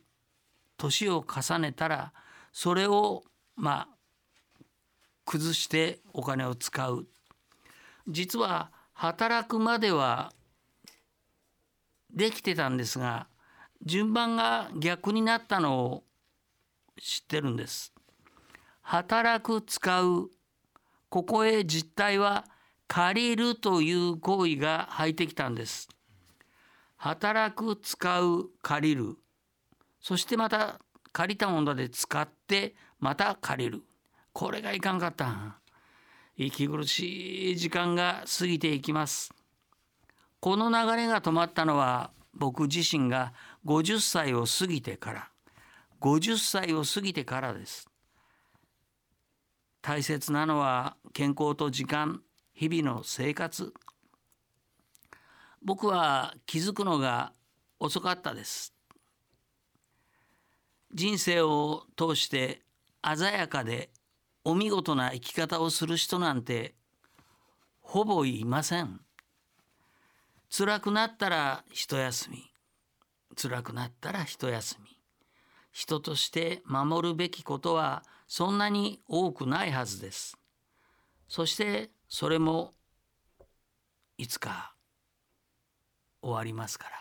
[0.77, 2.13] 年を重ねたら
[2.53, 3.25] それを
[3.57, 4.02] まあ
[5.25, 7.07] 崩してお金を使う。
[8.09, 10.33] 実は働くまでは
[12.13, 13.27] できてたんですが
[13.85, 16.05] 順番が逆になったのを
[17.01, 17.93] 知ってるんです。
[18.83, 20.31] 働く使う
[21.09, 22.45] ここへ実態は
[22.87, 25.89] 借りるという行為が入ってきたんです。
[26.97, 29.17] 働く使う借りる。
[30.01, 30.81] そしてまた
[31.13, 33.83] 借りたもので使ってまた借りる。
[34.33, 35.59] これがいかんかった。
[36.37, 39.33] 息苦しい時間が過ぎていきます。
[40.41, 43.33] この流れが止まったのは僕自身が
[43.67, 45.29] 50歳を過ぎてから。
[46.01, 47.89] 50歳を過ぎてからです。
[49.83, 52.23] 大切なのは健康と時間
[52.55, 53.73] 日々の生活。
[55.63, 57.33] 僕は気づくのが
[57.79, 58.75] 遅かったです。
[60.93, 62.63] 人生を通して
[63.05, 63.91] 鮮やかで
[64.45, 66.75] お見事な生き方をする人なんて
[67.81, 69.01] ほぼいません。
[70.51, 72.51] 辛くなったら一休み。
[73.41, 74.99] 辛くなったら一休み。
[75.71, 80.37] 人として守るべきことはそんなに多くないはずです。
[81.29, 82.73] そしてそれも
[84.19, 84.75] いつか
[86.21, 86.93] 終わりますから。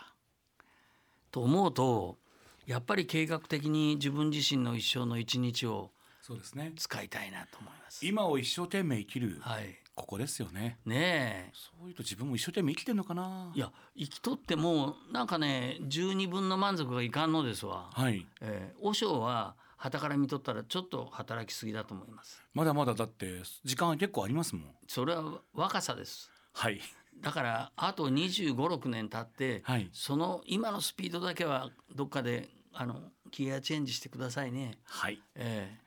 [1.31, 2.17] と思うと
[2.65, 5.91] やっぱり計画的に自分自身の一生の一日を
[6.21, 6.71] そうですね。
[6.75, 8.05] 使いたいなと思います。
[8.05, 10.77] 今を一生懸命生きる、はい、ここですよね。
[10.85, 11.51] ねえ。
[11.53, 13.51] そういうと自分も一生懸命生きてんのかな。
[13.55, 17.89] いや生きとってもなんかね十二分の満足がいかんのですわ。
[17.93, 18.25] はい。
[18.41, 22.41] えー、和尚は傍から見とったらちょっと働きすぎだと思います。
[22.53, 24.63] まだまだだって時間は結構ありますもん。
[24.87, 26.29] それは若さです。
[26.53, 26.79] はい。
[27.19, 29.89] だからあと25、6年経って、はい。
[29.91, 34.77] その今のスピードだけはどっかであのギアチェンジしてくださいね。
[34.85, 35.19] はい。
[35.35, 35.77] え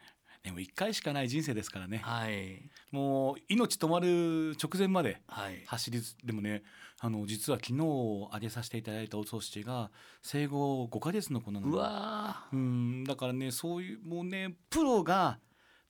[0.45, 2.03] でも一回しかない人生ですからね。
[2.05, 2.71] ー、はい。
[2.93, 5.65] もう命止まる直前まではい。
[5.67, 6.63] 走りずでもね
[7.01, 9.91] あの実は昨日挙げさせていただいたお葬式が
[10.23, 15.39] 生後5ヶ月の子なのうわうんだからねそういうもうねプロが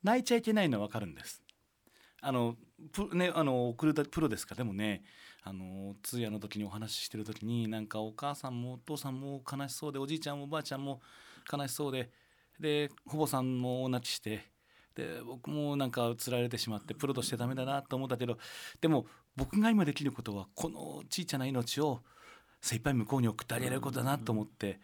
[0.04, 1.42] 泣いちゃいけないのは分かるんです。
[2.20, 2.56] あの
[2.92, 4.54] プ,、ね、あの送るプロですか？
[4.54, 5.02] でもね
[5.42, 11.00] あの通夜の時にお話ししてる時になんかお母さんもお父さんも悲しそうでおじいちゃんもおばあちゃんも
[11.52, 12.10] 悲しそうで
[12.60, 14.44] で保母さんもお泣きして
[14.94, 18.38] で僕もなんかつられてしまってプロとしてダメだなと思ったけど
[18.80, 22.00] でも僕が今できることはこの小さな命を
[22.60, 24.78] 精一杯向こうに送ってあげられることだなと思って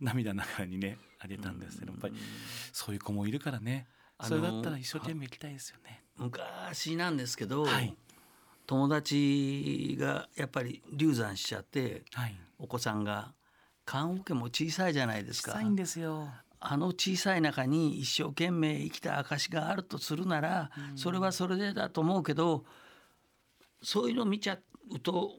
[0.00, 2.14] 涙ながらにねあげたんですけどやっぱり
[2.72, 3.86] そういう子もいるからね。
[4.22, 6.02] それだったら一生懸命行きたいですよね。
[6.16, 7.94] 昔なんですけど、はい。
[8.66, 12.34] 友達がやっぱり流産しちゃってはい。
[12.58, 13.34] お子さんが
[13.84, 15.52] 棺桶も小さいじゃないですか。
[15.52, 16.28] 小さいんですよ。
[16.68, 22.64] あの小さい中に一生懸命生きた証があるとするなら、それはそれでだと思うけど
[23.82, 24.58] そういうの見ちゃ
[24.90, 25.34] うと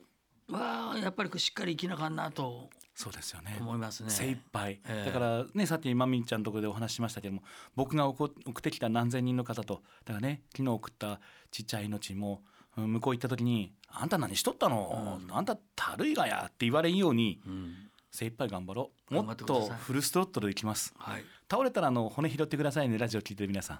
[0.49, 3.57] わあやっぱりしっかり生きなあかんなとそうですよね。
[3.59, 4.09] 思いますね。
[4.09, 5.05] 精一杯、ええ。
[5.05, 7.43] だからねさっきまみんちゃんのところでお話ししましたけども
[7.75, 11.19] 僕が送送ってきた何千人の方とだからね昨日送った
[11.51, 12.41] ちっちゃい命も
[12.77, 17.75] うん向こう行った時に「あんた何しとったの、あんたたるいがや」って言われんようにうん
[18.11, 19.13] 精一杯頑張ろう。
[19.13, 20.93] もっとフルストロットルでいきます。
[20.97, 21.23] はい。
[21.49, 23.79] 倒れたらあの骨拾ってくださいねラジオ聞いてる皆さん。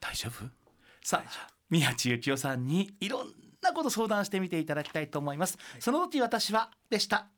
[0.00, 0.48] 大丈夫？
[1.02, 7.28] さあ宮地幸雄さんにいろんなこと相談してみていただきたいと思います、その時私はでした。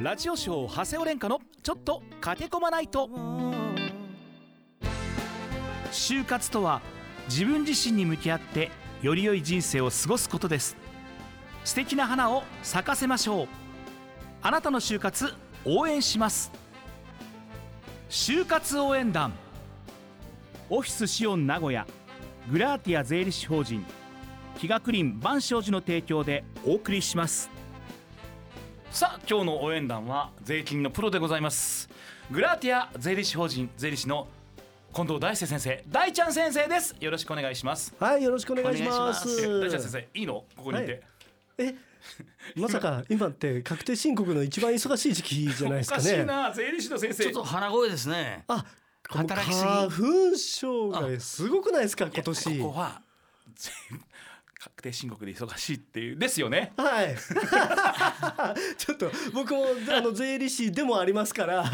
[0.00, 3.08] ラジオショー長谷尾廉歌のちょっと駆け込まないと
[5.90, 6.82] 就活とは
[7.28, 8.70] 自分自身に向き合って
[9.02, 10.76] より良い人生を過ごすことです。
[11.64, 13.48] 素敵な花を咲かせましょう。
[14.42, 15.32] あなたの就活
[15.64, 16.52] 応援します。
[18.10, 19.32] 就活応援団。
[20.70, 21.86] オフィスシオン名古屋。
[22.50, 23.84] グラーティア税理士法人。
[24.58, 27.50] 気学林万象寺の提供でお送りします。
[28.90, 31.88] さあ今日の応援団は税金のプロでございます。
[32.30, 34.28] グラーティア税理士法人税理士の
[34.94, 39.28] 近藤大輔先生大ちゃん先生ですよろしくお願いしますはい、よろしくお願いします。
[39.44, 40.44] え大ちゃん先生いいの？
[40.56, 41.02] ここにいて、
[41.58, 41.74] はいえ、
[42.54, 46.24] まさか今って確定申告の一番忙しい時期じゃないですかおかしいね。
[46.24, 48.44] な税理士の先生ちょっと鼻声ですね。
[48.46, 48.64] あ、
[49.08, 52.58] 働きすぎ花粉症がすごくないですか今年。
[52.60, 53.02] ここは
[53.56, 53.72] ぜ
[54.60, 57.16] 確定申告で忙しいっていうですよねはい。
[58.78, 61.64] ちょっと僕もあの税理士でもありますから。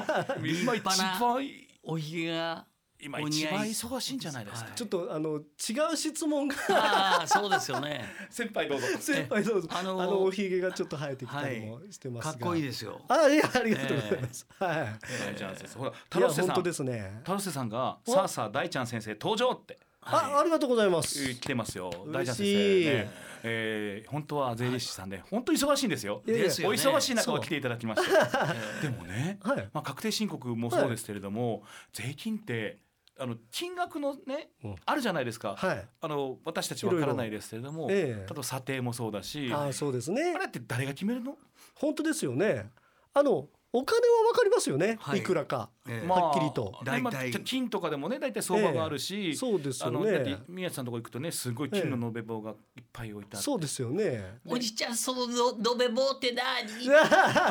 [0.40, 1.46] 今一立派な番
[1.82, 2.69] おひげが。
[3.02, 4.78] 今一番忙しいんじゃないですか、はい。
[4.78, 6.56] ちょっとあの違う質問が。
[6.70, 8.04] ああ、そうですよね。
[8.30, 8.86] 先輩どうぞ。
[8.98, 9.68] 先輩どうぞ。
[9.72, 12.32] ああのーのおひげがちょっと生えてきたりもしてますが。
[12.32, 13.00] かっこいいですよ。
[13.08, 14.46] あ、いやありがとうございます。
[14.58, 14.98] はい。
[15.32, 16.46] 大ちゃん先生ほらいや太郎瀬さん。
[16.46, 17.14] 本当ですね。
[17.20, 19.78] 太郎瀬さんがおさあさあ大ちゃん先生登場って。
[20.02, 21.34] あ、ありがとうございます。
[21.34, 21.90] 来てますよ。
[22.08, 23.10] 大ちゃん先生ね、
[23.42, 26.22] えー、本当は税理士さんで、本当忙しいんですよ。
[26.26, 26.46] いやいや。
[26.46, 29.68] お忙しい中来ていただきましたでもね、はい。
[29.72, 32.78] まあ、確定申告もそうですけれども、税金って
[33.20, 35.88] あの金額のね、うんあるじゃないですか、はい。
[36.00, 40.38] あの私たちわからないですけれどもええ例えば査定もそうだしあ、そうですねあ。
[40.38, 41.36] れって誰が決めるの、
[41.74, 42.70] 本当ですよね。
[43.12, 44.98] あのお金はわかりますよね。
[45.00, 45.70] はいいくらか。
[45.88, 50.38] ええまあはっきりとねまあ大体金とかでもね大体相場があるし、そうですよね。
[50.48, 54.38] 宮地さんのとこ行くとねすごい金の延べ棒がいっぱい置いてあって、そうですよね。
[54.44, 55.26] おじちゃん、その
[55.60, 56.68] どべ棒って何？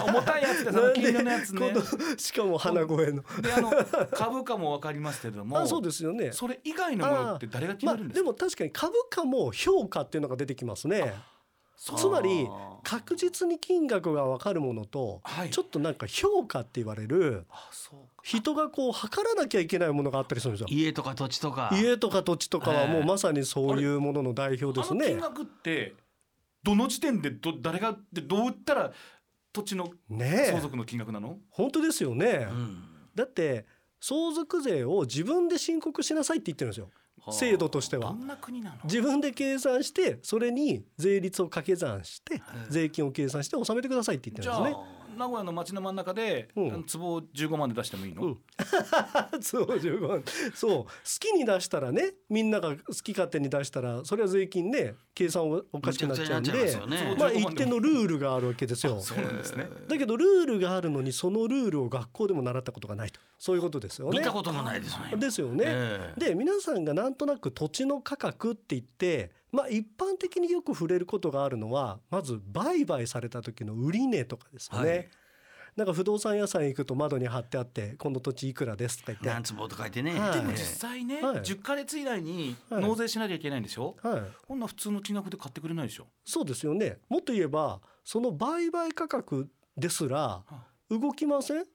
[0.09, 1.73] 重たいやつでその金色のやつね
[2.17, 3.23] しかも鼻声の。
[3.41, 3.71] であの
[4.11, 6.31] 株価もわかりますけれども あ、そうですよね。
[6.33, 11.13] それ以外のものって誰が決まあめるんですか、でも確かに株価も評価っていうのが出てきますね。
[11.79, 12.47] つまり
[12.83, 17.45] 確実に金額がわかるものと、はいちょっとなんか評価って言われる
[18.21, 20.67] 人がこう測らなきゃいけないものがあったりするんですよ。
[20.69, 21.69] 家とか土地とか。
[21.73, 25.19] 家とか土地とかはもうええまさにそういうものの代表ですねあの金。
[25.21, 25.93] 額って
[26.63, 28.91] どの時点でど誰がでどう売ったら
[29.53, 32.47] 土地の相続の金額なの、本当ですよね。
[32.49, 32.83] うん。
[33.15, 33.65] だって
[34.01, 36.89] 相続税を自分で申告しなさいって言ってるんですよ
[37.31, 38.15] 制度としては。
[38.83, 44.77] 自分で計算してそれに税率を掛け算して税金を計算して納めてくださいって言ってるんですね。
[44.77, 46.61] あ名古屋の街の真ん中で、う。
[46.61, 48.37] ん壺を15万で出してもいいの、うん。
[49.41, 50.23] そう15万。
[50.55, 50.71] そう。
[50.85, 57.15] 好きに出したらねみんなが好き勝手に出したらそれは税金ね計算おかしくなっちゃうんでね。
[57.19, 58.99] まあ一定のルールがあるわけですよ。
[59.01, 59.67] そうなんですね。
[59.87, 63.19] だけどルールがあるのにそのルールを学校でも習ったことがないと。
[63.37, 64.19] そういうことですよね。
[64.19, 65.17] 見たこともないですね。
[65.17, 66.19] ですよね、ええ。
[66.19, 75.09] で皆さんがなんとなく土地の価格って言ってまあ一般的によく触れることがあるのはまず売買された時の売値とかですよね、はい。
[75.75, 79.47] なんか不動産屋さん行くと窓に貼ってあってこの土地いくらですとか言何って。
[79.47, 80.19] 坪と書いてね。
[80.19, 80.33] はい。
[80.33, 81.37] でもええ実際ね、はい。
[81.37, 82.83] 10ヶ月以内にはい。
[82.83, 84.21] 納税しなきゃいけないんでしょ、はい。
[84.47, 86.07] こんな普通の金額で買ってくれないでしょ？
[86.25, 86.97] そうですよね。
[87.07, 90.43] もっと言えばその売買価格ですら
[90.89, 91.65] 動きません？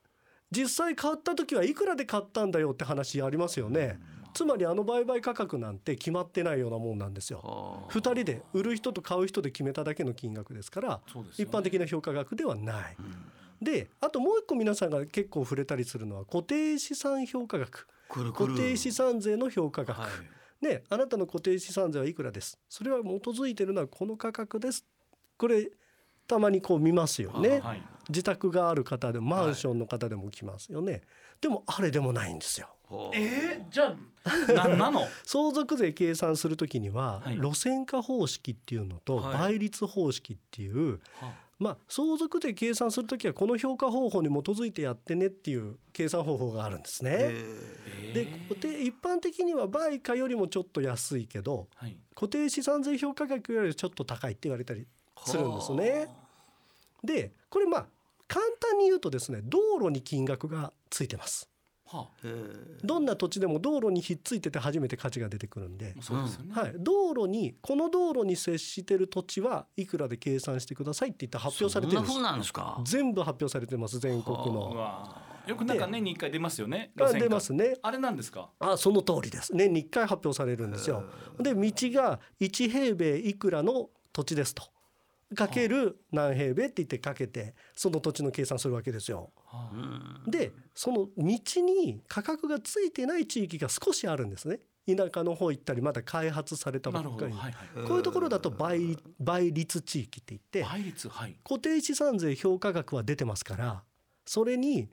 [0.50, 3.98] 実際買った時はいくらで買ったんだよって話ありますよね
[4.35, 7.38] つまりあの売買価格なんて決まってないようなもんなんですよ。
[7.38, 7.92] はあ。
[7.92, 11.23] 2人で売る人と買う人で決めただけの金額ですからね。
[11.38, 12.97] 一般的な評価額ではない。
[13.62, 17.87] であともう一個皆さんが結構触れたりするのは固定資産評価額。
[18.09, 20.09] 固定資産税の評価額、は
[20.61, 20.64] い。
[20.64, 22.59] ねあなたの固定資産税はいくらです？
[22.68, 24.85] それは基づいてるのはこの価格です。
[25.38, 25.70] これ
[26.27, 27.61] たまにこう見ますよね。
[27.61, 31.01] はい自宅がある方でもマンションの方でも来ますよね、
[31.40, 32.68] でもあれでもないんですよ
[33.14, 33.97] えー、じゃあ
[34.53, 35.07] 何 なの？
[35.25, 37.37] 相続税計算するときには、はい。
[37.37, 39.38] 路線価方式っていうのとはい。
[39.38, 41.01] 倍率方式っていう、
[41.59, 47.11] まあ相続税計算するときはこの評価方法に基づいてやってねっていう計算方法があるんですね。
[47.21, 51.96] えで固定一般的には売価よりもちょっと安いけどはい。
[52.15, 54.87] 固定資産税評価額よりちょっと高いって言われたり
[55.25, 56.08] するんですね。
[57.02, 57.87] でこれまあ
[58.27, 61.48] 簡単に言うとですね道路に金額がついてます。
[61.95, 65.95] はへえどんな土地でも道路にひっついてて初めて価値が出てくるんで。
[65.99, 72.13] あ、そうですよね、はい、道路にこの道路に接してる土地はいくらで計算してくださいって言って発表されてるんです。
[72.13, 72.81] そんな風なんですか？
[72.85, 77.77] 全部発表されてます全国うのわよくなんか年に一回出ますよねあ出ますね。
[77.83, 78.49] あれなんですか？
[78.59, 79.55] あその通りです。
[79.55, 81.05] 年に1回発表されるんですよ。
[81.38, 84.63] で道が1平米いくらの土地ですと
[85.35, 89.30] かける何平米って言ってかけてその土地の計算するわけですよ。
[90.26, 94.60] でその道に価格がついてない地域が少しあるんですね。
[94.87, 97.32] 田舎の方行ったりまだ開発されたばっかり。
[97.32, 101.37] はいはい、こういうところだと倍倍率地域って言って倍率はい。
[101.42, 103.82] 固定資産税評価額は出てますから
[104.26, 104.88] それに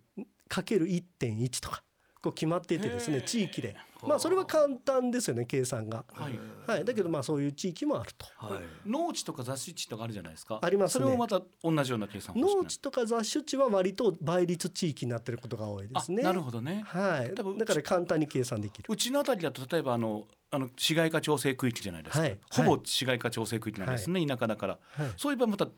[0.47, 1.83] かける1.1とか
[2.22, 3.76] こう決まっていてですね地域で。
[4.03, 6.03] まあそれは簡単ですよね計算が。
[6.13, 6.39] はい。
[6.67, 8.26] はい、だけどまあそういう地域もあると。
[8.36, 8.89] はい。
[8.89, 10.59] 農地とか雑種地とかあるじゃないですか？
[10.61, 11.05] ありますね。
[11.05, 16.24] それもまた同じような計算農地とか雑種地は割と倍率地域になってることが多いですね。
[16.24, 16.84] あなるほどね。
[16.86, 18.88] はい、多分だから簡単に計算できる。
[18.89, 22.39] うちのあたりだと例えばあのあの市街化調整区域じゃないですか、はい。
[22.51, 24.80] ほぼ市街化調整区域なんですね、田舎だから。
[24.91, 25.11] はい。
[25.15, 25.69] そういえばまたい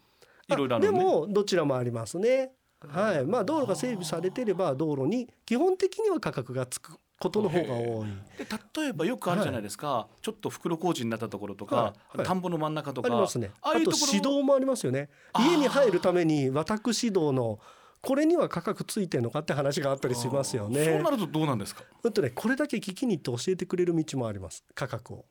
[0.56, 1.04] ろいろあるのね。
[1.04, 2.52] もどちらもありますね。
[2.88, 8.08] はい、まあ道路が整備されてれば道路に基本的には価格がつくことの方が多い。
[8.38, 8.46] で
[8.82, 11.82] 例えばよくあるじゃないですか、ちょっと袋小路になったところとか、は
[12.14, 13.52] いはい田んぼの真ん中とかありますね。
[13.62, 15.10] あとああいうところ指導もありますよね。
[15.40, 17.60] 家に入るために私道の
[18.02, 21.10] これには価格ついてるのかって話があったりしますよそうねな。
[21.10, 25.26] るとどうなんですか、うんとねこれだけ聞きに行って教えてくれる道もあります価格を。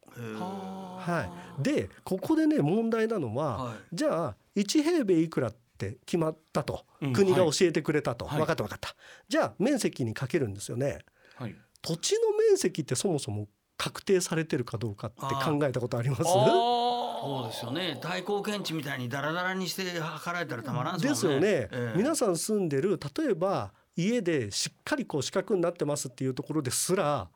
[0.98, 1.28] は
[1.61, 1.62] い。
[1.62, 5.61] でここでね問題なのは、はいじゃあ1平米いくらって
[6.06, 8.38] 決まったと、うん国が教えてくれたと、はい。
[8.38, 8.94] 分かった分かった。
[9.28, 11.00] じゃあ面積にかけるんですよね。
[11.36, 16.22] はい、土地の面積ってそもそも確定されてるかどうかって考えたことあります？
[16.22, 17.98] そうですよね。
[18.02, 21.92] 大貢献地みたいにダラダラにして測られたらたまらんですよね、ええ。
[21.96, 27.28] 皆さん住んでる例えば家でしっかりこう四角になってますっていうところですら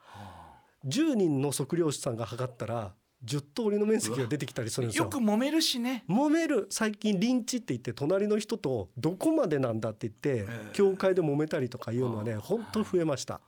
[0.86, 2.94] 10人の測量士さんが測ったら
[3.25, 5.05] 10通りの面積が出てきたりするんですよ。
[5.05, 6.05] よく揉めるしね。
[6.09, 6.67] 揉める。
[6.71, 10.71] 最近臨地って言って隣の人とどこまでなんだって言ってええ。
[10.75, 13.41] 教会で揉めたりとかいうのはね本当増えました。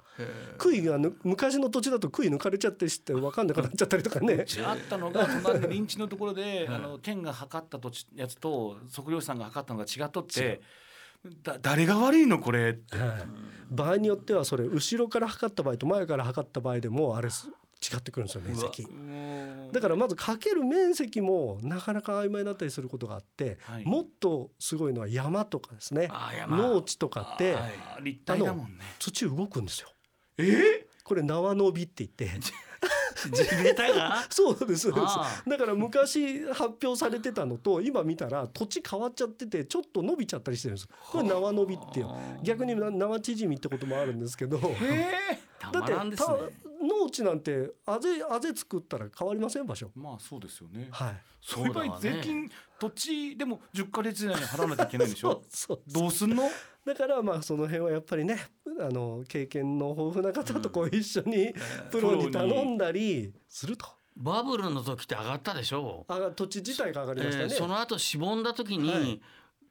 [0.56, 4.46] 杭がぬ昔の土地だと杭抜かれちゃってして分かんなくなっちゃったりとかね。
[4.64, 10.60] あったのが隣の臨地のところであの県が測った土地やつと測量士さんが測ったのが違っとって
[11.42, 13.26] だ誰が悪いのこれってはい
[13.70, 17.48] 場合によってはそれ後ろから測った場合と前から測った場合でもあれす
[17.80, 18.86] 違ってくるんですよ面積。
[19.72, 23.84] だからまずかける面積もなかなか曖昧だったりすることがあって、はい。
[23.84, 26.10] もっとすごいのは山とかですね。
[26.48, 27.60] 農地とかっては
[28.00, 28.84] い立体だもんね。
[28.98, 29.88] 土動くんですよ。
[30.38, 30.86] え？
[31.04, 32.28] これ縄伸びって言って。
[33.32, 34.26] 地べたが？
[34.30, 35.04] そうですそうです。
[35.08, 42.06] あだから昔発表されてたのと今見たら土地変わっちゃっててちょっと伸びちゃったりしてるんですこれ縄伸びっていう。
[42.42, 44.58] 逆に縄縮みってこともあるんですけど
[45.72, 45.92] だって
[46.80, 49.90] 農地なんてあぜあぜ作ったら変わりません場所。
[49.96, 50.88] まあそうですよね。
[50.90, 51.16] はい。
[51.40, 52.48] そういう場合税金
[52.78, 55.42] 土地でも10ヶ月以内に払わなきゃいけないんでしょ？
[55.50, 56.44] そうどうすんの？
[56.84, 58.38] だからまあその辺はやっぱりね
[58.80, 61.52] あの経験の豊富な方とこう一緒に
[61.90, 63.86] プロに頼んだりすると。
[64.16, 66.04] バブルの時って上がったでしょ？
[66.08, 67.54] あ土地自体が上がりえましたね。
[67.54, 69.20] ーその後しぼんだ時に、はい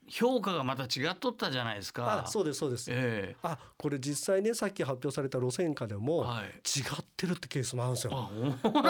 [0.10, 2.90] 評価がまた違っとったじゃないですかあそうですそうです。
[2.92, 8.12] えあこれ実際ねさっき発表された路線価でえもはい違ってるってケースもあるんですよ。
[8.14, 8.30] あ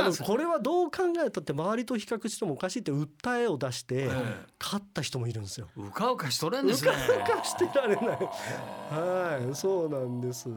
[0.04, 5.68] のこれはどう考えたって周りと比較してもおかしいって訴えを出してえ勝った人もいるんですよ。
[5.78, 8.08] えうかうかしとれんですねうかしてられない。
[8.08, 10.50] はいそうなんです。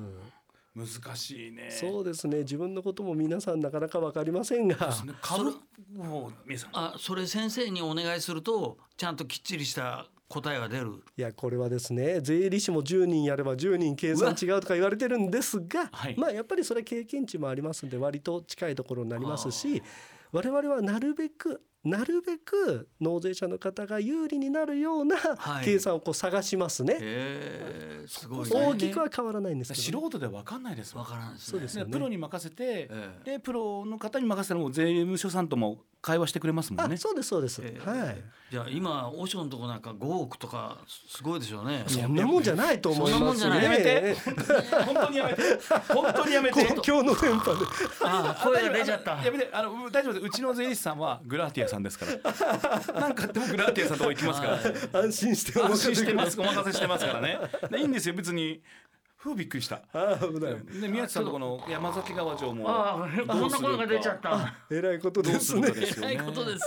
[0.72, 4.76] 難しいねそうですね自分のことも皆さんなかなかわかりませんが。
[4.76, 5.50] ですね株
[5.98, 11.02] を皆さんあそれ先生にお願いするとちゃんときっちりした答えが出る。
[11.16, 16.16] いやこれはですね税理士も10人やれば10人計算違うとか言われてるんですが、はい。
[16.16, 19.82] まあやっぱりそれは経験値もありますんで割と近いところになりますし
[20.30, 25.64] 我々はなるべくなるべく納税者の方が有利になるようなはい。
[25.64, 26.94] 計算をこう探しますね。
[26.94, 28.66] へえすごいね。
[28.66, 31.50] 大きくは変わらないんですけど、ね、素人では分かんないですもんわからんですね。
[31.52, 31.90] そうですよね。
[31.90, 33.30] プロに任せて、ええ。
[33.32, 36.94] でプロの方に任せたらもう税務署さんとも会話してくれますもんね。
[36.94, 37.88] あそうですそうです、ええ。
[37.88, 38.24] はい。
[38.50, 41.84] じゃあ今オショのとこなんか5億とかすごいでしょうね。
[41.86, 43.64] そんなもんじゃないと思いますそんなもんじゃない。
[43.64, 44.00] やめて。
[44.02, 44.16] ね
[44.84, 45.42] 本当にやめて。
[45.88, 46.64] 本当にやめて。
[46.66, 47.66] 公共の電波で。
[48.02, 49.12] あ声が出ちゃった。
[49.24, 50.26] やめてあの大丈夫です。
[50.26, 52.12] うちの税理士さんはグラーティアさんですから。
[53.00, 54.48] 何かあってもグラーティアさんのとこ行きますか
[54.92, 55.00] ら。
[55.00, 57.38] 安心して安心してますお任せしてますからね。
[57.70, 58.14] でいいんですよ。
[58.14, 58.62] 別に
[59.16, 59.82] ふうびっくりした。
[59.92, 60.80] ああ危ない。
[60.80, 64.54] で宮地さんのとこの山崎川城もああこんな声が出ちゃった。
[64.70, 66.12] えらいことどうするですねかですよね。
[66.14, 66.64] えらいことです。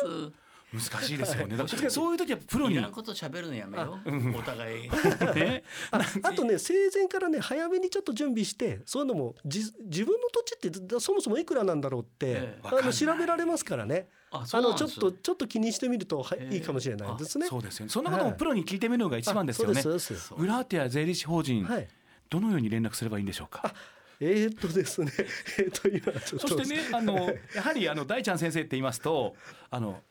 [0.74, 1.56] 難しいですよね。
[1.56, 2.76] だからそういう時はプロに。
[2.76, 4.38] いらんこと喋るのやめよう。
[4.38, 4.90] お互い。
[5.36, 5.64] ね。
[5.92, 12.68] ああとね生前からね早めにちょっと準備してそういうのもじ自分の土地ってそもそもいくらなんだろうって、ええ。
[12.68, 17.48] あの調べられますからねああのちょっととちょっと気にしてみると、はええいいかもしれないですね。
[17.48, 17.90] そうですよね。
[17.92, 19.82] そんなこともプロに聞いてみるのが一番ですよねあ。
[19.84, 21.88] そうですそうですグラーティア税理士法人、はい
[22.30, 23.76] どのように連絡すればいいんでしょうか？
[24.20, 25.12] えー、っとですね
[25.60, 29.36] えーっと今ちょっとそしてね、あのやはりあの大ちゃん先生って言いますと、
[29.70, 30.02] あの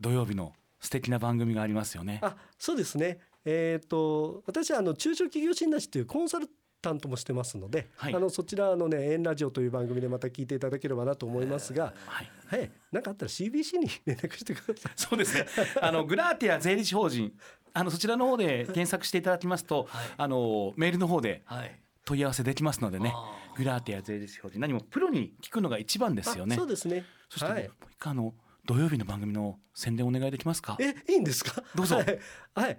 [0.00, 2.18] 土曜日の素敵な番組がありますよね。
[2.22, 6.48] あそうですねえーっと私はあの中小企業診断士というコンサル
[6.80, 12.30] タントもしてますので、はいあのそちらのね「エンラジオ」という番組でまた聞いていただければなと思いますが、はい。
[12.46, 14.92] はい、なんかあったら CBC に 連絡してください。
[14.96, 15.46] そうですね。
[15.80, 17.32] あのグラーティア税理士法人、
[17.72, 21.80] あのそちらの方で検索していただきますと、はいあのメールの方ではい。
[22.06, 23.14] 問い合わせできますのでね
[23.56, 26.66] グラーティア税理士法人、何もプロに聞くのが一番ですよねあそう。
[26.66, 27.04] ですね。
[27.28, 28.34] そして、はいもう一回あの
[28.66, 30.76] 土曜日の番組の宣伝お願いできますか？
[30.80, 31.62] えいいんですか？
[31.74, 32.06] どうぞはい、
[32.54, 32.78] はい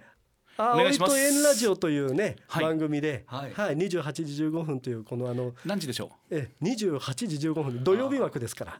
[0.74, 8.78] お願いしますとエンラジオというね、はい番組で、ははいい、28時15分というこのあの何時でしょえ28時15分土曜日枠ですから。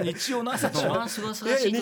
[0.00, 0.04] う。
[0.04, 1.06] 日曜の朝一の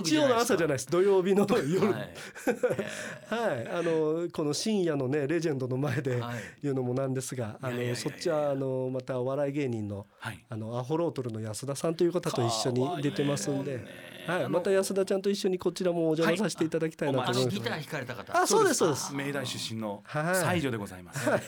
[0.01, 0.91] 日曜の朝じゃないいです。
[0.91, 1.91] 土曜日の夜。
[1.91, 1.97] は
[3.29, 10.45] はいい、あのこの深夜のねレジェンドの前ではい言うのもなんですが、あいやいやいやいやのそっちはあのまたお笑い芸人のはい。
[10.49, 13.85] あのアホロートルの安田さんという方と一緒に出てますんで、
[14.29, 17.57] はい、また安田ちゃんと一緒にこちらもお邪魔させていただきたいなとあ思います。
[17.57, 18.43] のギター弾かれた方。
[18.43, 19.15] あ、そうですそうです。
[19.15, 21.31] 明大出身のはい西条でございます。
[21.31, 21.41] ね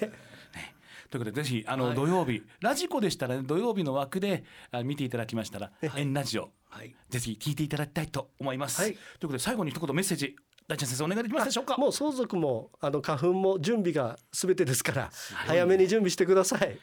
[1.11, 6.95] ということでぜひあの、はい土曜日ラジコでしたら、ね、土曜日の枠であ見ていただきましたら「エンラジオ」はい。
[7.09, 8.81] ぜひ聞いていただきたいと思います。
[8.81, 10.37] はいということで最後に一言メッセージ
[10.69, 11.77] 大ちゃん先生お願いできますでしょうか？
[11.77, 16.79] もう相続もあの花粉も準備がすべてですから、早めに準備してください。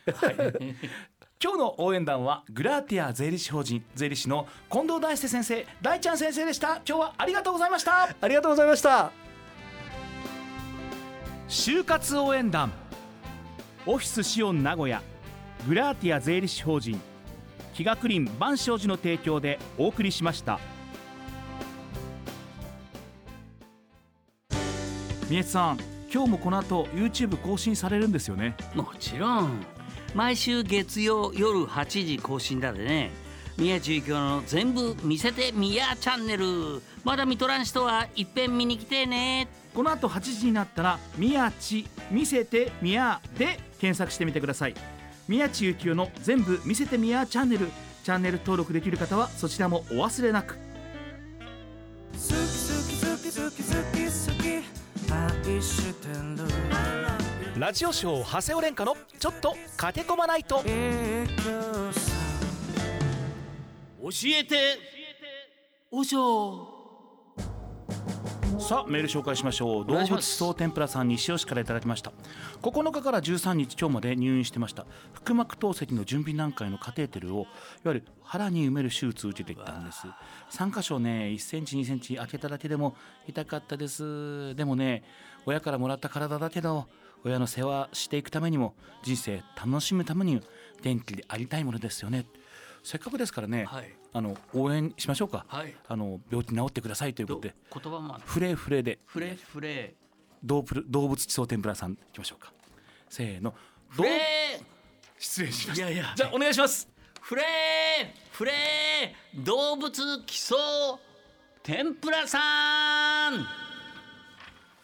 [1.39, 6.77] 今日の応援団はグラーティア税理士法人税理士の近藤大輔先生大ちゃん先生でした。
[6.77, 8.09] 今日はありがとうございました。
[8.19, 9.11] ありがとうございました。
[11.47, 12.71] 就活応援団
[13.85, 15.03] オフィスシオン名古屋
[15.67, 16.99] グラーティア税理士法人
[17.75, 20.59] 気学林万象寺の提供でお送りしました。
[25.29, 25.77] 宮津さん
[26.11, 28.55] 今日もこの後 YouTube 更新されるんですよね？
[28.73, 29.63] もちろん
[30.15, 33.11] 毎週月曜夜8時更新だでね。
[33.57, 36.81] 宮中京の全部見せてみやチャンネル。
[37.03, 39.47] まだ見とらん人はいっぺん見に来てね。
[39.73, 44.75] この後8時になったら「宮地見せてみや」で検索してみてください。
[45.27, 47.69] 宮地幸雄の全部見せてみやチャンネル。
[48.03, 50.55] チャンネル登録できる方はそちらもお忘れなく。
[50.55, 50.59] 好
[52.19, 54.77] き好き好き好き好き好き
[55.11, 56.86] 愛してる
[57.59, 60.59] ラジオショー長谷尾廉歌のちょっと駆け込まないと。
[60.59, 60.63] さ
[63.99, 64.77] 教えて
[65.89, 66.67] おしょ
[68.59, 69.85] さあメール紹介しましょう。
[69.87, 72.11] 動物総天ぷらさん西尾市からいただきました。
[72.61, 74.85] 9日から13日今日まで入院してました。
[75.25, 77.47] 腹膜透析の準備段階のカテーテルをいわ
[77.85, 80.05] ゆる腹に埋める手術を受けていったんです。
[80.51, 82.95] 3箇所ね1センチ2センチ開けただけでも
[83.27, 84.53] 痛かったです。
[84.53, 85.03] でもね
[85.47, 86.85] 親からもらった体だけど
[87.27, 90.41] 親の世話していくためにも人生楽しむために
[90.81, 92.25] 元気でありたいものですよね。
[92.83, 93.93] せっかくですからね、はい。
[94.13, 95.75] あの応援しましょうか、はい。
[95.87, 98.99] あの病気治ってくださいというこどとで言葉もフレフレで。
[99.05, 99.95] フレフレ。
[100.43, 102.53] 動物動物地層天ぷらさんいきましょうか。
[103.09, 103.53] せーの。
[103.89, 104.61] フレ
[105.17, 105.89] 失礼しました。
[105.89, 106.13] いやいや。
[106.15, 106.87] じゃあお願いします。
[107.21, 107.43] フレ
[108.31, 108.53] フレ
[109.35, 109.91] 動物
[110.25, 110.57] 基礎
[111.63, 113.66] 天ぷらさん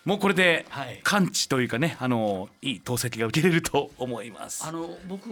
[0.05, 0.99] もうこれではい。
[1.03, 4.65] 完治というかねあのいい透析が受けれると思います。
[4.65, 5.29] あの僕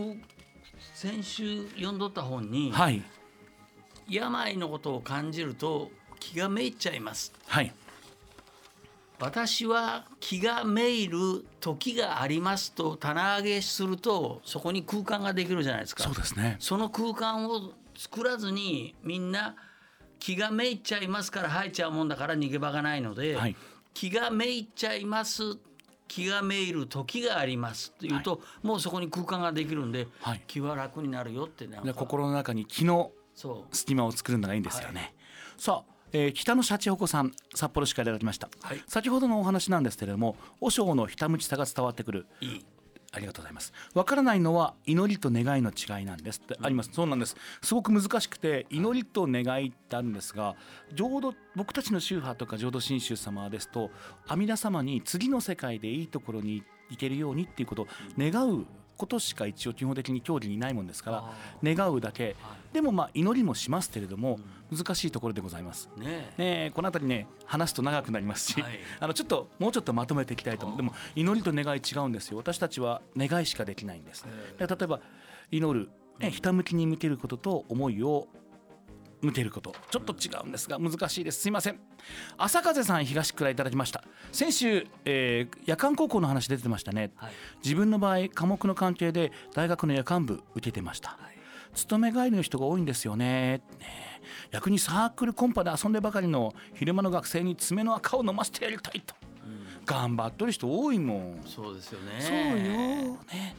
[0.93, 3.01] 先週読んどった本に、はい。
[4.09, 7.33] 病のことを感じると気がめいっちゃいます。
[7.47, 7.73] はい。
[9.19, 16.03] 私は気がめいる時がありますと棚上げするとそこに空間ができるじゃないですか。
[16.03, 16.55] そうですね。
[16.59, 19.55] その空間を作らずにみんな
[20.19, 23.55] 気がめいっちゃいますから吐いちゃうもんだから逃げ場がないので、はい
[23.93, 25.57] 気がめいっちゃいます。
[26.07, 30.41] 気がめいる時がありますというと、もうそこに空間ができるんで、はい。
[30.45, 33.11] 気は楽になるよってな心の中に気の
[33.71, 35.15] 隙間を作るのがいいんですよね、
[35.57, 38.83] さあ、えー北のシャチホコさん札幌市からいただきました、はい。
[38.87, 42.27] 先ほどのお話なんですけれども和尚のひたむちさが伝わってくる。
[42.41, 42.65] いい
[43.13, 43.73] ありがとうございます。
[43.93, 46.91] わからないのは祈りと願いの違いなんですってあります。
[46.93, 47.35] そうなんです。
[47.61, 50.55] すごく難しくて祈りと願いってあるんですが、
[50.93, 53.91] 浄土僕たちの宗派とか浄土真宗様ですと
[54.27, 57.87] 阿弥陀様に次の世界でいいところに行けるようにっていうことを
[58.17, 58.65] 願う
[58.97, 61.33] ことしか一応基本的に競技にないもんですからあ
[61.63, 64.39] 願うだけはでもまあ祈りもしますけれども
[64.71, 65.89] 難しいところでございます。
[65.97, 68.79] いねね、この辺りね話すと長くなりますし、はい。
[68.99, 72.37] あのちょっともうちょっとまとめていきたいと思うでも祈りと願い違うんですよ。
[72.37, 74.25] 私たちは願いしかできないんです。
[74.57, 75.01] で例えば
[75.51, 78.27] 祈る、ね、ひたむきに向けることと思いを
[79.21, 79.75] 向けること。
[79.91, 81.41] ちょっと違うんですが難しいです。
[81.41, 81.79] すいません。
[82.37, 84.03] 朝風さん東倉いただきました。
[84.31, 87.11] 先週、えー夜間高校の話出てましたね。
[87.15, 87.31] はい。
[87.63, 91.19] 自分の場合科目の関係で大学の夜間部受けてました、
[91.73, 93.61] 勤め帰りの人が多いんですよね。
[93.79, 94.11] ね。
[94.51, 99.15] 逆にサークルコンパで遊んでばかりの昼間の学生に爪の赤を飲ませてやりたいと、
[99.85, 102.21] 頑張っとる人多いもん、そうですよね。
[102.21, 103.17] そうよ。
[103.33, 103.55] ね。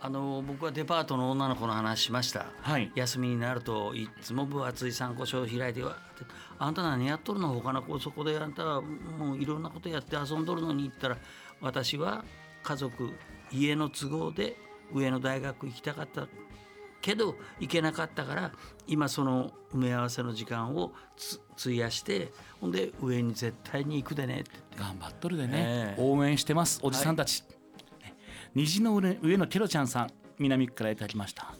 [0.00, 2.46] あの僕はデパートの女の子の話しました。
[2.62, 2.92] はい。
[2.94, 5.82] 休みになるといつも分厚い参考書を開いて
[6.58, 11.18] 「あんた何やっとるの他の子そこであんたはもういろんなことやって遊んどるのに」言ったら
[11.60, 12.24] 「私は
[12.62, 13.12] 家族
[13.50, 14.56] 家の都合で
[14.92, 16.28] 上の大学行きたかった
[17.00, 18.52] けど行けなかったから
[18.86, 26.02] 今その埋め合わせの時間をつ費やしてほんで上に絶対に行くでね」って頑張っとるでね、ええ。
[26.02, 27.42] 応援してますおじさんたち、
[28.02, 28.14] ね。
[28.54, 31.54] 虹の上上のケロちゃんさん南区からいただきました。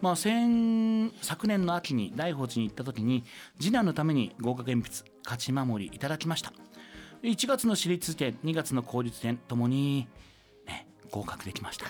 [0.00, 3.24] まあ先昨年の秋に大宝寺に行った時に
[3.58, 6.52] 次男のために合格鉛筆勝ち守りいただきました。
[7.22, 10.08] 1月の私立展2月の公立展ともに、ね、
[11.10, 11.86] 合格できました。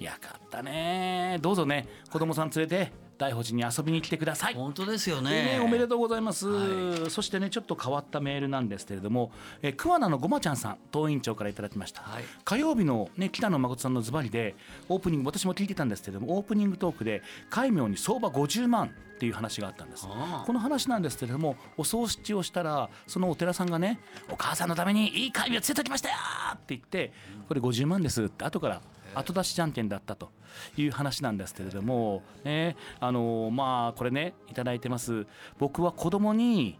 [0.00, 2.92] やかったねどうぞね子供さん連れて
[3.24, 4.54] 大宝寺に遊びに来てください。
[4.54, 5.56] 本当ですよね。
[5.56, 5.60] ね。
[5.64, 9.30] おめでとうございます、はそしてねちょっと変わったメールなんですけれども、
[9.62, 12.24] えー桑名のごまちゃんさん当院長からいただきました、はい。
[12.44, 14.54] 火曜日のね北野誠さんのズバリで
[14.88, 20.06] オープニング私も聞いてたんですけれどもオープニングトークで戒名に相場50万っていう話があったんです。
[20.06, 24.00] この話なんですけれどもお葬式をしたらそのお寺さんがね
[24.30, 26.16] 「お母さんのためにいい戒名をつけてきましたよ!」
[26.54, 27.12] って言って
[27.48, 28.80] 「これ50万です」って後から
[29.14, 30.30] 後出しじゃんけんだったと
[30.76, 35.26] いう話なんですけれどもねあのまあこれねいただいてます。
[35.58, 36.78] 僕は子供に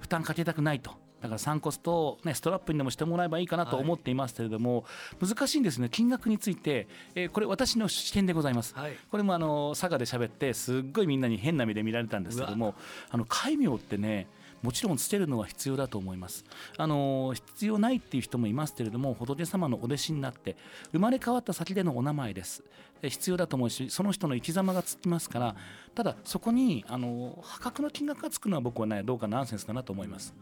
[0.00, 0.92] 負担かけたくないと。
[1.22, 4.84] だから散骨と、ね、ストラップにでもしてもらえばいいかなと思っていますけれども、
[5.26, 8.92] 難しいんですね金額について、えーこれ私の視点でございます、はい。
[9.10, 12.74] これもあの佐賀で喋ってすっごいみんなに変な目で見られたんですけども
[13.08, 14.26] あの戒名ってね
[14.64, 16.42] もちろん捨てるのは必要だと思います。
[16.78, 20.56] あの必要ないっていう人もいますけれども仏様のお弟子になって
[20.92, 22.64] 生まれ変わった先でのお名前です。
[23.02, 25.56] え必要だと思うしその人の生き様がつきますから
[25.94, 30.34] ただそこにあの破格の金額がつくのは僕はねどうかナンセンスだなと思います。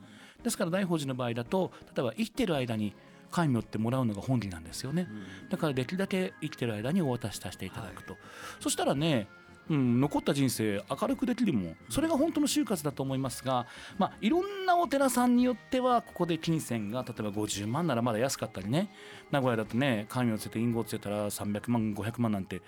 [0.44, 2.94] ですから大宝寺の場合だと例えば生きてる間に
[3.32, 5.08] 戒名ってもらうのが本義なんですよね、
[5.50, 8.16] だからできるだけ生きてる間にお渡しさせていただくと、
[8.60, 9.26] そしたらね
[9.72, 11.76] うん、残った人生明るくできるもん。
[11.88, 13.66] それが本当の就活だと思いますが、
[13.96, 18.90] まあ、いろんなお寺さんによってはここで金銭が例えば50万ならまだ安かったりね。
[19.30, 22.60] 名古屋だとね神をつけて隠語をつけたら300万500万なんて、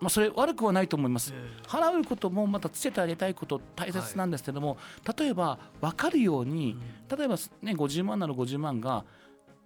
[0.00, 1.34] まあ、それ悪くはないと思います。
[1.66, 4.78] 払うこともまたつけてあげたいこと大切なんですけども、
[5.18, 6.78] 例えば分かるように
[7.14, 9.04] 例えば、ね、50万なら50万が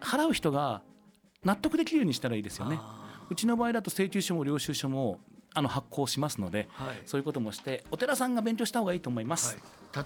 [0.01, 0.83] 払う人が
[1.45, 2.77] 納得できるようにしたらいいですよね。
[2.81, 2.97] あ
[3.31, 5.21] うちの場合だと請求書も領収書も
[5.55, 9.59] あの発行しますので、はいそういうこともしてお寺さんが勉強した方がいいと思います。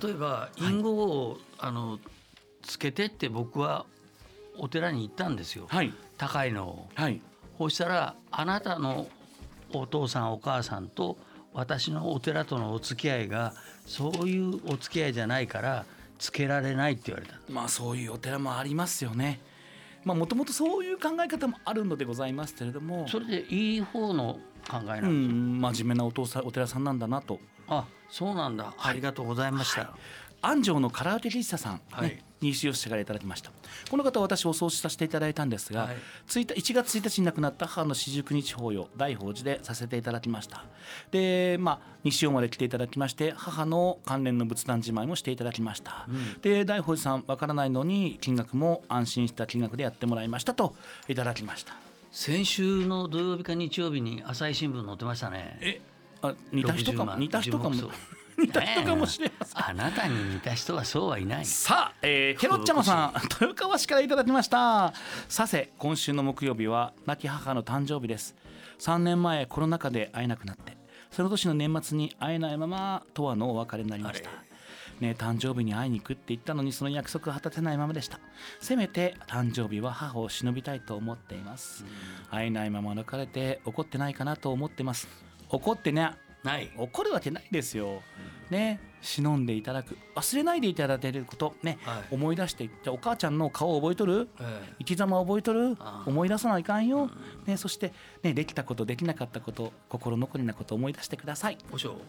[0.02, 1.98] 例えば隠語を、あの
[2.62, 3.84] つけてって僕は
[4.58, 6.88] お寺に行ったんですよ、はい、高いのを。
[6.94, 7.20] はい、
[7.58, 9.06] そしたらあなたの
[9.72, 11.18] お父さんお母さんと
[11.52, 13.54] 私のお寺とのお付き合いが
[13.86, 15.84] そういうお付き合いじゃないから
[16.18, 17.34] つけられないって言われた。
[17.48, 19.40] まあそういうお寺もありますよね。
[20.04, 24.38] まあもともとそういう考え方もあるのでございますけれども、それでいい方の
[24.68, 27.40] 考えなうんですよん真面目なお父さんお寺さんなんだなと。
[27.68, 29.80] あそうなんだ、ありがとうございました。
[29.82, 29.90] はい。
[30.42, 33.50] 安城のカラオケ喫茶さん、ねはい西吉からいただきました。
[33.90, 35.96] この方私お葬式させていただいたんですが、はい。
[36.28, 40.64] 1, 1月1日に亡くなった母の四十九日法要大宝寺でさせていただきました。
[41.10, 46.06] でまあ西尾まで来ていただきまして母の関連の仏壇じまいもしていただきました、
[46.42, 50.74] で大宝寺さんわからないのに金額も安心した金額でやってもらいましたと
[51.08, 51.74] いただきました
[52.14, 55.58] 先週の土曜日か日曜日に朝日新聞載ってましたね。
[55.60, 55.80] え
[56.22, 57.74] あ似た人か60も万似た人かも。
[58.38, 59.68] 似た人かもしれません。
[59.68, 61.44] あなたに似た人はそうはいない。
[61.44, 63.12] さあ、えー、ケロッチャマさん
[63.42, 64.94] 豊川市からいただきました。
[65.28, 68.36] させ今週の木曜日は亡き母の誕生日です。
[68.78, 70.76] 3年前コロナ禍で会えなくなって
[71.10, 74.30] その年の年末に会えないままとわのお別れになりました
[75.00, 78.20] ね、誕生日に会いに行くって言ったのにその約束を果たせないままでした。
[78.60, 81.84] せめて誕生日は母を忍びたいと思っています。
[82.30, 85.08] 会えないまま別れて怒ってないかなと思ってます。
[85.48, 86.70] 怒ってねない。
[86.76, 88.02] 怒るわけないですよ。
[88.50, 89.98] ね忍んでいただく。
[90.16, 91.54] 忘れないでいただけること。
[91.62, 92.14] ね、はい。
[92.14, 92.64] 思い出して。
[92.64, 94.28] じゃあお母ちゃんの顔覚えとる？
[94.40, 94.74] ええ。
[94.78, 95.76] 生き様覚えとる？
[96.06, 97.10] 思い出さないかんよ、
[97.46, 97.92] ね、そして、
[98.22, 101.58] ね、できたことできなかったこと心残りなこと思い出してください。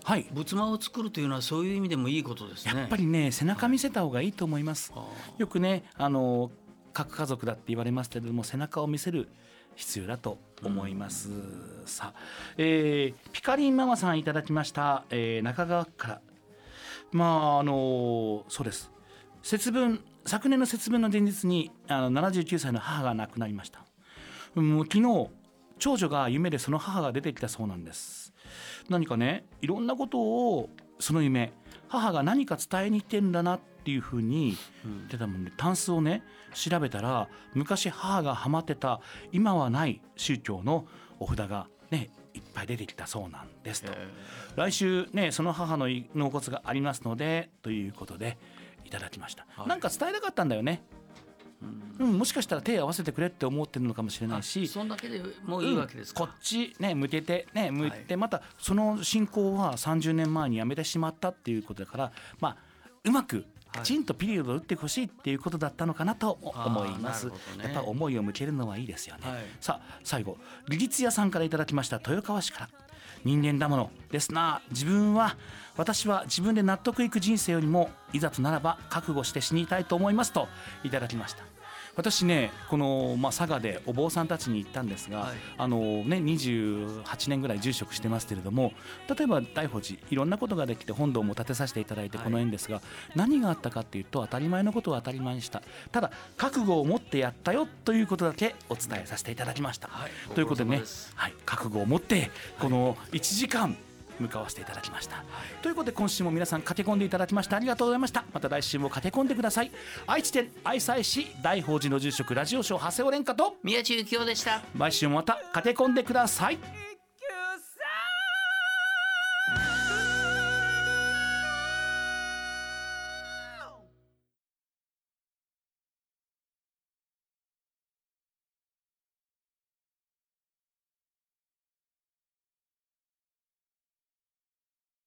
[0.04, 0.28] はい。
[0.32, 2.74] 仏間を作るというのはそういう意味でもいいことですね。
[2.80, 4.94] やっぱりね背中見せた方がいいと思います。
[4.96, 5.04] あ
[5.38, 6.50] よくねあの
[6.94, 9.28] 核家族だって言われますけれども背中を見せる
[9.76, 11.30] 必要だと思います。
[11.86, 12.20] さあ、
[12.58, 16.22] えーピカリンママさんいただきました、えー中川区から
[17.16, 18.92] まああのそうです
[19.42, 23.86] 節分昨年の節分の前日にあの79歳の母が亡くなりました。
[24.56, 25.30] もう昨日
[25.80, 28.34] 長女が夢でその母が出てきたそうなんです
[28.90, 31.52] 何かねいろんなことをその夢
[31.90, 39.02] 母が何か伝えに行ってんだなっていうふうに言ってたもんでタンスをね調べたら昔母がハマってた
[39.32, 40.86] 今はない宗教の
[41.20, 43.92] お札がねいっぱい出てきたそうなんですと。
[44.56, 48.38] 来週ねその母の納骨がありますのでということで
[48.84, 49.68] いただきました、はい。
[49.68, 50.84] なんか伝えたかったんだよね、
[52.00, 62.58] うん、もしかしたら手を合わせてくれって思ってるのかもしれないしそんだけでもういいわけですか、こっちね向けてね向いて、はまたその信仰は30年前にやめてしまったっていうことだからまあ
[63.04, 63.46] うまくはい
[63.84, 67.74] きちんとピリオドを打ってほしいっていうことだったのかなと思います、なるほどね。
[67.74, 69.44] やっぱ思いを向けるのはいいですよね、はい。
[69.60, 72.70] さあ最後理実屋さんからいただきました豊川市から。
[73.24, 74.62] 人間だものですな。
[74.70, 75.36] 自分は
[75.78, 80.48] 私は自分で納得いく人生よりもいざとならば覚悟して死にたいと思いますと
[80.84, 81.44] いただきました
[81.96, 85.38] 私ねこの、まあ、佐賀でお坊さんたちに行ったんですが、はい。
[85.58, 88.74] あのね、28年ぐらい住職してますけれども
[89.10, 92.82] 例えば大宝寺いろんなことができて本堂も建てさせていただいてはいこの縁ですが、
[93.16, 95.62] 何があったかっていうと当たり前のことを当たり前にした。
[95.92, 99.88] ただ覚悟を持ってやったよということだけお伝えさせていただきました。
[99.88, 100.12] はい。
[100.34, 100.82] ということでね
[101.16, 103.78] はい、覚悟を持ってこの1時間
[104.20, 105.24] 向かわせていただきました、
[105.62, 108.26] ということで今週も皆さん駆け込んでいただきましてありがとうございました。
[108.34, 109.72] また来週も駆け込んでください。
[110.08, 114.62] 愛知県愛西市大宝寺の住職ラジオショー長谷尾廉香と宮地幸雄でした。
[114.74, 116.58] 毎週もまた駆け込んでください「